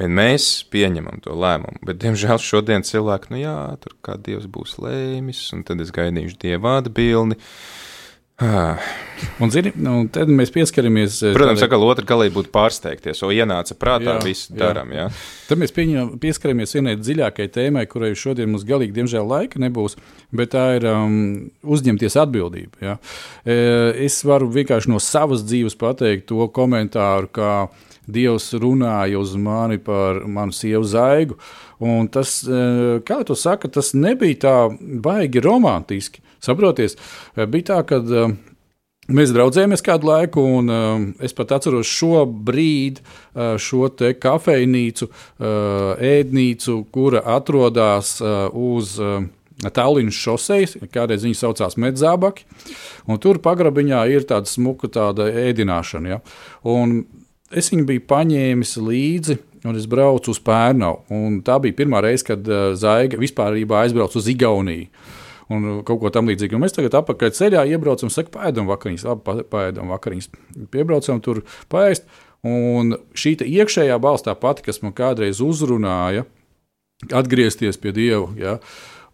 [0.00, 1.82] bet mēs pieņemam to lēmumu.
[1.84, 6.40] Bet, diemžēl, šodien cilvēki, nu jā, tur kā Dievs būs lēmis, un tad es gaidīšu
[6.40, 7.36] Dieva atbildi.
[7.36, 7.93] Ah.
[8.42, 11.20] Un, zini, un tad mēs pieskaramies.
[11.22, 14.58] eh, Protams, tādai- ka otra galīgi būtu pārsteigties, o ienāca prātā, Jā, visu jā.
[14.58, 14.90] darām.
[14.90, 15.06] Jā.
[15.48, 19.94] Tad mēs pieņem, pieskaramies vienai dziļākai tēmai, kurai šodien mums galīgi, diemžēl, laika nebūs,
[20.34, 22.82] bet tā ir um, uzņemties atbildību.
[22.82, 22.98] Ja?
[23.46, 27.68] E, es varu vienkārši no savas dzīves pateikt to komentāru, kā
[28.06, 31.38] Dievs runāja uz mani par manu sievu zaigu.
[31.84, 32.64] Un tas, e,
[33.04, 34.56] kā to saka, tas nebija tā
[35.04, 36.24] baigi romantiski.
[36.44, 36.96] Saproties,
[37.36, 38.02] E, bija tā, ka.
[38.24, 38.36] Um,
[39.04, 40.70] Mēs draudzējāmies kādu laiku, un
[41.20, 43.02] es pat atceros šo brīdi,
[43.60, 45.10] šo te kafejnīcu,
[46.08, 48.94] ēdnīcu, kura atrodas uz
[49.76, 52.46] Tallinas šoseis, kādreiz viņi saucās Medzābaki.
[53.06, 56.08] un Tur pagrabiņā ir tāda smuka tāda ēdināšana.
[56.08, 56.20] Ja?
[56.64, 57.04] Un
[57.52, 59.38] es viņu biju paņēmis līdzi.
[59.64, 60.90] Un es braucu uz Pērnu.
[61.46, 64.90] Tā bija pirmā reize, kad uh, Zaiga vispār aizbrauca uz Igauniju
[65.52, 66.56] un uh, kaut ko tamlīdzīgu.
[66.56, 70.30] Un Mēs tagad apakaļ ceļā iebraucam, sakām, pēdām vakariņas, labi, pēdām vakariņas.
[70.72, 71.42] Piebraucam tur
[71.72, 72.08] paēst.
[72.44, 76.26] Un šī iekšējā balss, tā pati, kas man kādreiz uzrunāja,
[77.08, 78.28] atgriezties pie Dieva.
[78.36, 78.58] Ja?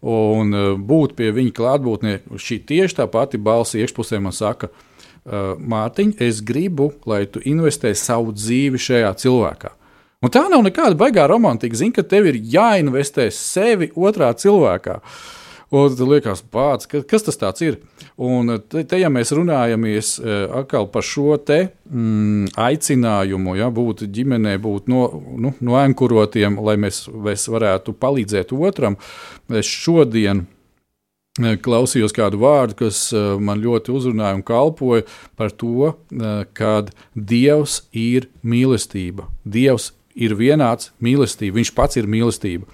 [0.03, 5.53] Un uh, būt pie viņa klātbūtnē, šī tieši tā pati balss iekšpusē man saka, uh,
[5.55, 9.77] Mārtiņ, es gribu, lai tu investē savu dzīvi šajā cilvēkā.
[10.21, 11.73] Un tā nav nekāda baigā romantika.
[11.79, 14.99] Zini, ka tev ir jāinvestē sevi otrā cilvēkā.
[15.71, 17.79] Un tad liekas, pats, ka, kas tas ir?
[18.21, 24.03] Un te, te ja mēs runājamies eh, atkal par šo te, mm, aicinājumu, ja, būt
[24.13, 25.05] ģimenē, būt no,
[25.41, 28.99] nu, noenkurotiem, lai mēs, mēs varētu palīdzēt otram,
[29.47, 35.07] es šodien eh, klausījos kādu vārdu, kas eh, man ļoti uzrunāja un kalpoja
[35.39, 35.95] par to,
[36.53, 36.75] ka
[37.15, 39.31] Dievs ir mīlestība.
[39.47, 42.67] Dievs ir vienāds mīlestība, viņš pats ir mīlestība.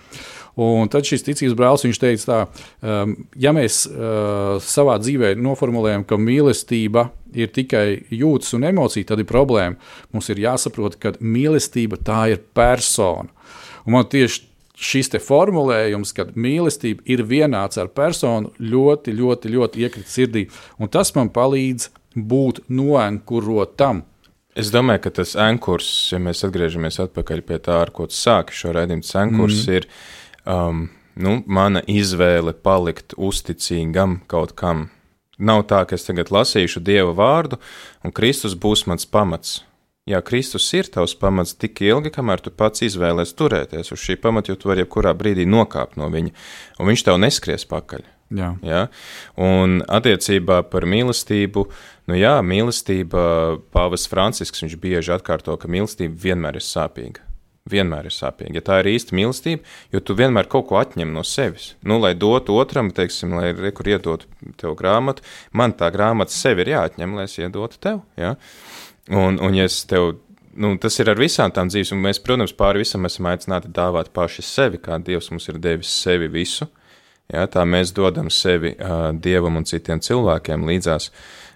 [0.58, 2.38] Un tad šis ticības brālis viņš teica, tā,
[2.82, 9.22] um, ja mēs uh, savā dzīvē noformulējam, ka mīlestība ir tikai jūtas un emocija, tad
[9.22, 9.78] ir problēma.
[10.16, 13.30] Mums ir jāsaprot, ka mīlestība tā ir persona.
[13.86, 20.10] Un man tieši šis formulējums, ka mīlestība ir vienāds ar personu, ļoti, ļoti, ļoti iekrita
[20.10, 20.48] sirdī.
[20.78, 24.04] Un tas man palīdz būt noenkurotam.
[24.58, 28.56] Es domāju, ka tas ankurs, ja mēs atgriežamies atpakaļ pie tā, ar ko tu sāki
[28.58, 29.76] šo raidījumu, tas ankurs mm.
[29.78, 29.86] ir
[30.50, 30.88] um,
[31.22, 34.88] nu, mana izvēle palikt uzticīgam kaut kam.
[35.38, 37.60] Nav tā, ka es tagad lasīšu Dieva vārdu,
[38.02, 39.60] un Kristus būs mans pamats.
[40.08, 44.50] Jā, Kristus ir tavs pamats tik ilgi, kamēr tu pats izvēlēsies turēties uz šī pamata,
[44.54, 46.32] jo tu vari jebkurā brīdī nokāpt no viņa,
[46.80, 48.08] un viņš tev neskries pakaļ.
[48.38, 48.54] Jā.
[48.66, 48.86] Ja?
[49.40, 51.68] Un attiecībā par mīlestību,
[52.08, 53.22] nu jā, mīlestība,
[53.74, 57.24] Pāvils Francisks, viņš bieži atkārto, ka mīlestība vienmēr ir sāpīga.
[57.68, 58.54] Vienmēr ir sāpīga.
[58.56, 61.74] Ja tā ir īsta mīlestība, jo tu vienmēr kaut ko atņem no sevis.
[61.84, 64.30] Nu, lai dotu otram, teiksim, lai rekur iedotu
[64.60, 68.00] tev grāmatu, man tā grāmata sev ir jāatņem, lai es iedotu tev.
[68.16, 68.38] Ja?
[69.12, 70.16] Un, un ja es tev
[70.58, 74.10] nu, tas ir ar visām tām dzīves, un mēs, protams, pāri visam esam aicināti dāvāt
[74.16, 76.68] paši sevi, kā Dievs mums ir devis sevi visu.
[77.28, 81.10] Ja, tā mēs dodam sevi uh, Dievam un citiem cilvēkiem līdzās,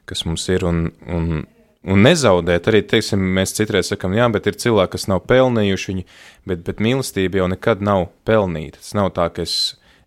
[0.09, 1.43] kas mums ir, un, un,
[1.83, 2.69] un nezaudēt.
[2.71, 6.07] Arī, teiksim, mēs citreiz sakam, jā, bet ir cilvēki, kas nav pelnījuši viņu,
[6.51, 8.81] bet, bet mīlestība jau nekad nav pelnīta.
[8.81, 9.57] Tas nav tā, ka es,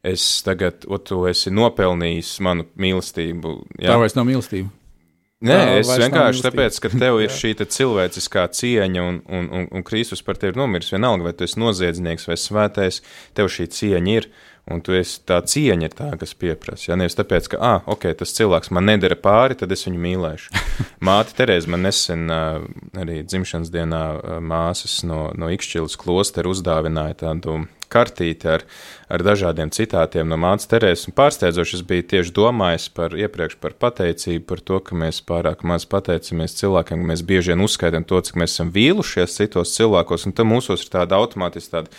[0.07, 3.59] es tagad, o, tu esi nopelnījis manu mīlestību.
[3.79, 3.95] Jā.
[3.95, 4.73] Tā vairs nav mīlestība.
[5.45, 9.85] Nē, es vienkārši tāpēc, ka tev ir šī te cilvēciskā cieņa, un, un, un, un
[9.87, 10.93] Kristus par tevi ir nomiris.
[10.95, 13.03] Vienalga, vai tu esi noziedznieks vai svētais,
[13.37, 14.31] tev šī cieņa ir.
[14.65, 16.87] Un tu esi tā cieņa, tā, kas pieprasa.
[16.87, 20.63] Ja nevis tāpēc, ka, ah, ok, tas cilvēks man nedara pāri, tad es viņu mīlēšu.
[21.05, 24.05] Māte Terēza man nesen arī dzimšanas dienā
[24.41, 28.65] māsas no, no Ikšķilas klostera uzdāvināja tādu kartīti ar,
[29.09, 31.07] ar dažādiem citātiem no mātes Terēzes.
[31.09, 35.65] Un Pārsteidzoši es biju tieši domājis par iepriekš par pateicību, par to, ka mēs pārāk
[35.67, 40.29] maz pateicamies cilvēkiem, ka mēs bieži vien uzskaitām to, cik mēs esam vīlušies citos cilvēkos,
[40.29, 41.93] un tam mūsos ir tāda automātiski tāda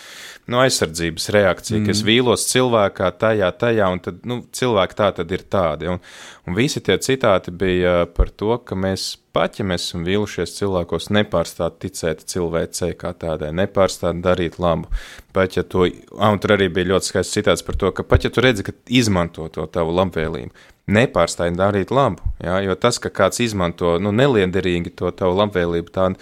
[0.46, 1.86] nu, aizsardzības reakcija, mm.
[1.88, 5.90] ka es vīlos cilvēkā tajā, tajā, un tad, nu, cilvēki tā tad ir tādi.
[5.90, 6.02] Un,
[6.46, 11.10] un visi tie citāti bija par to, ka mēs pat, ja mēs esam vīlušies cilvēkos,
[11.12, 14.88] nepārstāt ticēt cilvēcei kā tādai, nepārstāt darīt labu.
[15.36, 15.84] Pat, ja to,
[16.16, 18.72] un tur arī bija ļoti skaists citāts par to, ka pat, ja tu redzi, ka
[18.88, 20.66] izmanto to tavu labvēlību,
[20.96, 26.12] nepārstāj darīt labu, jā, jo tas, ka kāds izmanto, nu, neliederīgi to tavu labvēlību, tā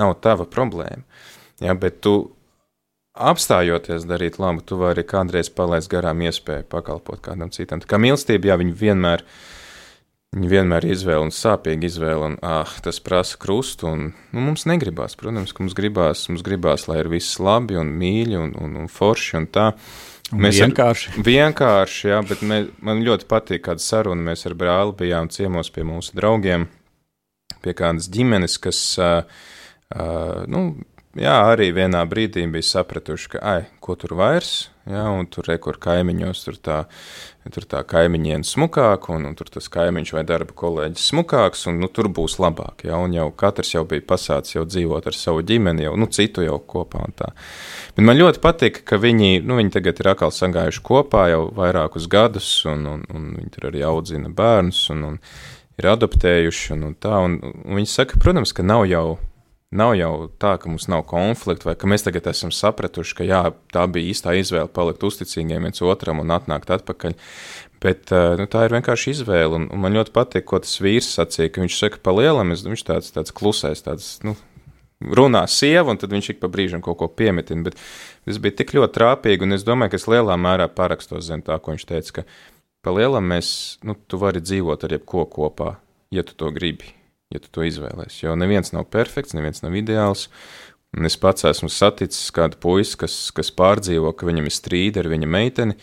[0.00, 1.04] nav tava problēma.
[1.62, 2.16] Jā, bet tu
[3.14, 7.84] apstājoties darīt labu, tu vari kādreiz palaist garām iespēju pakalpot kādam citam.
[7.84, 9.22] Tā kā mīlestība, jā, viņi vienmēr,
[10.34, 14.66] viņi vienmēr ir izvēle un sāpīga izvēle, un ah, tas prasa krustu, un nu, mums
[14.70, 18.74] negribās, protams, ka mums gribās, mums gribās, lai ir viss labi un mīļi un, un,
[18.82, 19.70] un forši un tā,
[20.32, 21.10] Mēs vienkārši.
[21.12, 24.30] Ar, vienkārši, jā, bet mē, man ļoti patīk, kāda saruna.
[24.30, 26.66] Mēs ar brāli bijām ciemos pie mūsu draugiem,
[27.62, 29.20] pie kādas ģimenes, kas, uh,
[29.92, 30.64] uh, nu,
[31.20, 35.78] jā, arī vienā brīdī bija sapratuši, ka, ai, ko tur vairs, jā, un tur rekur
[35.82, 36.76] kaimiņos, tur tā,
[37.54, 41.90] tur tā kaimiņiena smukāk, un, un tur tas kaimiņš vai darba kolēģis smukāks, un, nu,
[41.92, 45.86] tur būs labāk, jā, un jau katrs jau bija pasācis jau dzīvot ar savu ģimeni,
[45.88, 47.06] jau, nu, citu jau kopā.
[47.14, 52.08] Bet man ļoti patīk, ka viņi, nu, viņi tagad ir atkal sagājuši kopā jau vairākus
[52.10, 55.20] gadus, un, un, un viņi tur arī audzina bērnus, un, un
[55.80, 59.06] ir adoptējuši, un, un tā, un, un viņi saka, protams, ka nav jau
[59.74, 63.40] Nav jau tā, ka mums nav konflikta, vai ka mēs tagad esam sapratuši, ka jā,
[63.74, 67.16] tā bija īstā izvēle palikt uzticīgiem viens otram un atnākt atpakaļ.
[67.82, 69.58] Bet eh, nu, tā ir vienkārši izvēle.
[69.58, 72.62] Un, un man ļoti patīk, ko tas vīrs sacīja, ka viņš saka, pa lielam, es,
[72.62, 74.36] viņš tāds, tāds klusais, tāds, nu,
[75.02, 77.66] runā sieva, un tad viņš ik pa brīžam kaut ko piemetina.
[77.66, 77.78] Bet
[78.28, 81.58] tas bija tik ļoti trāpīgi, un es domāju, ka es lielā mērā parakstos zem tā,
[81.58, 82.28] ko viņš teica, ka
[82.86, 83.48] pa lielam mēs,
[83.82, 85.80] nu, tu vari dzīvot ar jebko kopā,
[86.14, 86.94] ja tu to gribi
[87.34, 88.22] ja tu to izvēlēsies.
[88.24, 90.28] Jo neviens nav perfekts, neviens nav ideāls.
[90.94, 95.10] Un es pats esmu saticis kādu puisi, kas, kas pārdzīvo, ka viņam ir strīdi ar
[95.10, 95.74] viņa meiteni.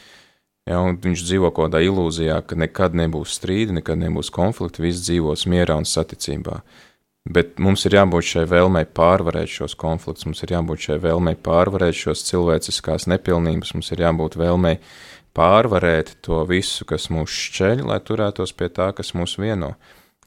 [0.70, 5.48] Ja, viņš dzīvo kaut kādā ilūzijā, ka nekad nebūs strīdi, nekad nebūs konflikti, viss dzīvos
[5.52, 6.62] mierā un saticībā.
[7.30, 11.98] Bet mums ir jābūt šai vēlmei pārvarēt šos konfliktus, mums ir jābūt šai vēlmei pārvarēt
[11.98, 14.78] šos cilvēciskās nepilnības, mums ir jābūt vēlmei
[15.38, 19.76] pārvarēt to visu, kas mūs šķeļ, lai turētos pie tā, kas mūs vieno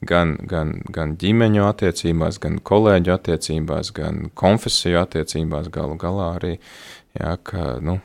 [0.07, 6.53] gan, gan, gan ģimeņu attiecībās, gan kolēģu attiecībās, gan konfesiju attiecībās, galu galā arī,
[7.17, 7.99] jā, ka, nu,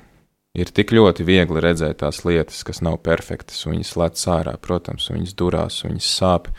[0.59, 5.11] ir tik ļoti viegli redzēt tās lietas, kas nav perfektas, un viņas lec ārā, protams,
[5.13, 6.51] viņas durās, viņas sāp,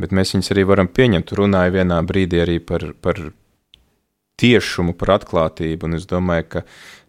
[0.00, 1.34] bet mēs viņas arī varam pieņemt.
[1.36, 3.20] Runāju vienā brīdī arī par, par
[4.38, 6.64] tiešumu, par atklātību, un es domāju, ka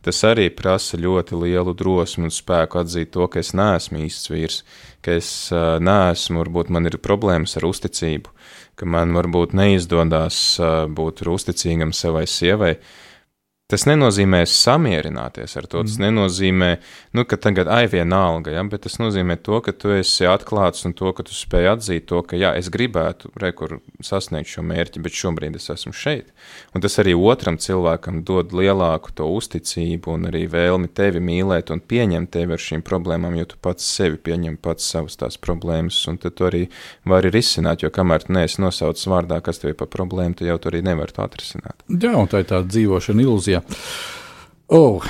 [0.05, 4.61] tas arī prasa ļoti lielu drosmi un spēku atzīt to, ka es neesmu īsts vīrs,
[5.05, 8.31] ka es uh, neesmu, varbūt man ir problēmas ar uzticību,
[8.79, 13.08] ka man varbūt neizdodas uh, būt uzticīgam savai sievai, uh,
[13.69, 15.83] Tas nenozīmē samierināties ar to.
[15.85, 16.05] Tas mm.
[16.07, 16.69] nenozīmē,
[17.13, 20.95] nu, ka tagad ai vienalga, ja, bet tas nozīmē to, ka tu esi atklāts un
[20.97, 25.13] to, ka tu spēj atzīt to, ka jā, es gribētu rekur sasniegt šo mērķi, bet
[25.13, 26.31] šobrīd es esmu šeit.
[26.73, 31.85] Un tas arī otram cilvēkam dod lielāku to uzticību un arī vēlmi tevi mīlēt un
[31.85, 36.17] pieņemt tevi ar šīm problēmām, jo tu pats sevi pieņem pats savas tās problēmas, un
[36.17, 36.63] tad tu arī
[37.05, 40.57] vari risināt, jo kamēr tu neesi nosaucis vārdā, kas tev ir par problēmu, tu jau
[40.57, 41.85] tu arī nevari to atrisināt.
[41.85, 44.09] Jā, un tā ir tā dzīvošana ilūzija Latvijā.
[44.69, 45.01] Oh,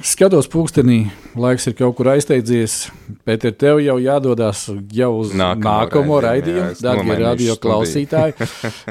[0.00, 2.86] skatos, pūkstenī, laiks ir kaut kur aizteidzies.
[3.28, 4.62] Pēc tam tev jau jādodas
[4.96, 8.36] jau uz nākamo, nākamo raidījumu, darbie radio klausītāji.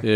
[0.03, 0.15] E,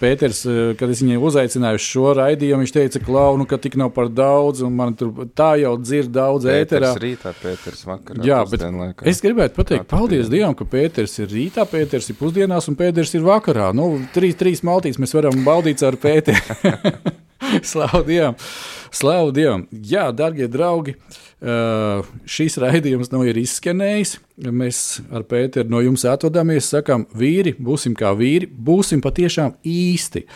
[0.00, 4.08] Pēters, e, kad es viņai uzaicināju šo raidījumu, viņš teica, klaunu, ka tik nav par
[4.10, 6.94] daudz, un man tur tā jau dzird daudz ēterā.
[7.02, 8.24] Rītā, Pēters vakarā.
[8.26, 9.06] Jā, bet laikā.
[9.12, 13.26] es gribētu pateikt, paldies Dievam, ka Pēters ir rītā, Pēters ir pusdienās un Pēters ir
[13.26, 13.70] vakarā.
[13.76, 16.96] Nu, trīs, trīs maltīs mēs varam baudīt ar Pēteru.
[17.70, 18.36] Slavu Dievam!
[18.94, 19.66] Slavu Dievam!
[19.70, 20.96] Jā, darbie draugi,
[22.36, 24.16] šīs raidījums nu ir izskanējis.
[24.52, 24.80] Mēs
[25.14, 30.26] ar Pēteru no jums atvadāmies, sakām, vīri, būsim kā vīri, būsim patiešām īsti,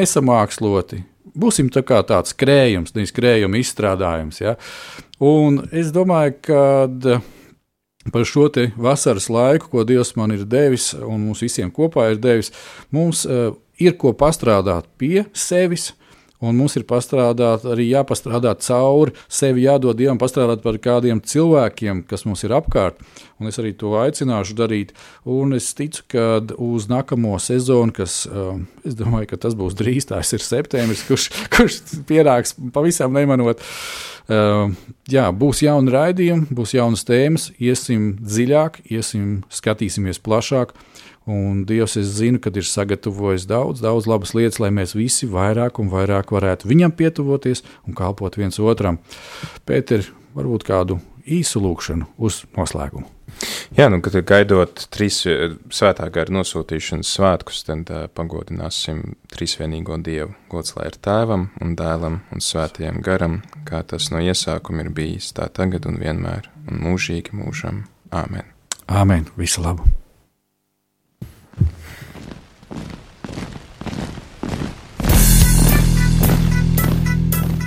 [0.00, 1.04] nesamāksloti.
[1.40, 4.40] Būsim tā kā tāds krējums, nevis krējuma izstrādājums.
[4.42, 4.56] Ja?
[5.22, 7.20] Un es domāju, ka
[8.10, 8.48] par šo
[8.80, 12.50] vasaras laiku, ko Dievs man ir devis un mums visiem kopā ir devis,
[12.90, 13.26] mums
[13.80, 15.92] ir ko pastrādāt pie sevis.
[16.40, 22.24] Un mums ir pastrādāt, arī jāpastrādā cauri sevi, jādod Dievam, pastrādāt par kādiem cilvēkiem, kas
[22.24, 23.02] mums ir apkārt.
[23.36, 24.94] Un es arī to aicināšu darīt.
[25.28, 30.08] Un es ticu, ka uz nākamo sezonu, kas, um, es domāju, ka tas būs drīz,
[30.08, 33.60] tas ir septembris, kurš, kurš pienāks pavisam nemanot.
[34.30, 34.72] Uh,
[35.12, 40.72] jā, būs jauni raidījumi, būs jaunas tēmas, iesim dziļāk, iesim, skatīsimies plašāk.
[41.30, 45.78] Un Dievs, es zinu, ka ir sagatavojis daudz, daudz labas lietas, lai mēs visi vairāk
[45.82, 48.98] un vairāk varētu viņam pietuvoties un kalpot viens otram.
[49.68, 50.98] Pēter, varbūt kādu
[51.30, 53.06] īsu lūkšanu uz noslēgumu.
[53.78, 60.34] Jā, nu, kad gaidot trīs svētā gara nosūtīšanas svētkus, tad uh, pagodināsim trīsvienīgo Dievu.
[60.50, 65.30] Gods lai ir tēvam un dēlam un svētajam garam, kā tas no iesākuma ir bijis,
[65.38, 67.84] tā tagad un vienmēr un mūžīgi mūžam.
[68.10, 68.50] Āmen!
[68.90, 69.30] Āmen!
[69.38, 69.86] Visu labu!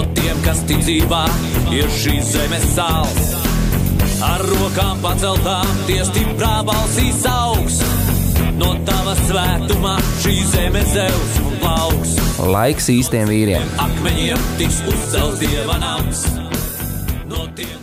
[0.00, 1.26] No tiem, kas ticībā
[1.76, 3.34] ir šīs zemes sāls.
[4.24, 7.76] Ar rokām paceltām, tie stiprā balsīs augs.
[8.56, 12.14] No tava svētumā šī zeme zeus un plauks.
[12.48, 13.76] Laiks īstiem vīriem.
[13.84, 16.24] Akmeņiem tiks uzcelts dieva nams.
[17.28, 17.76] No tiem,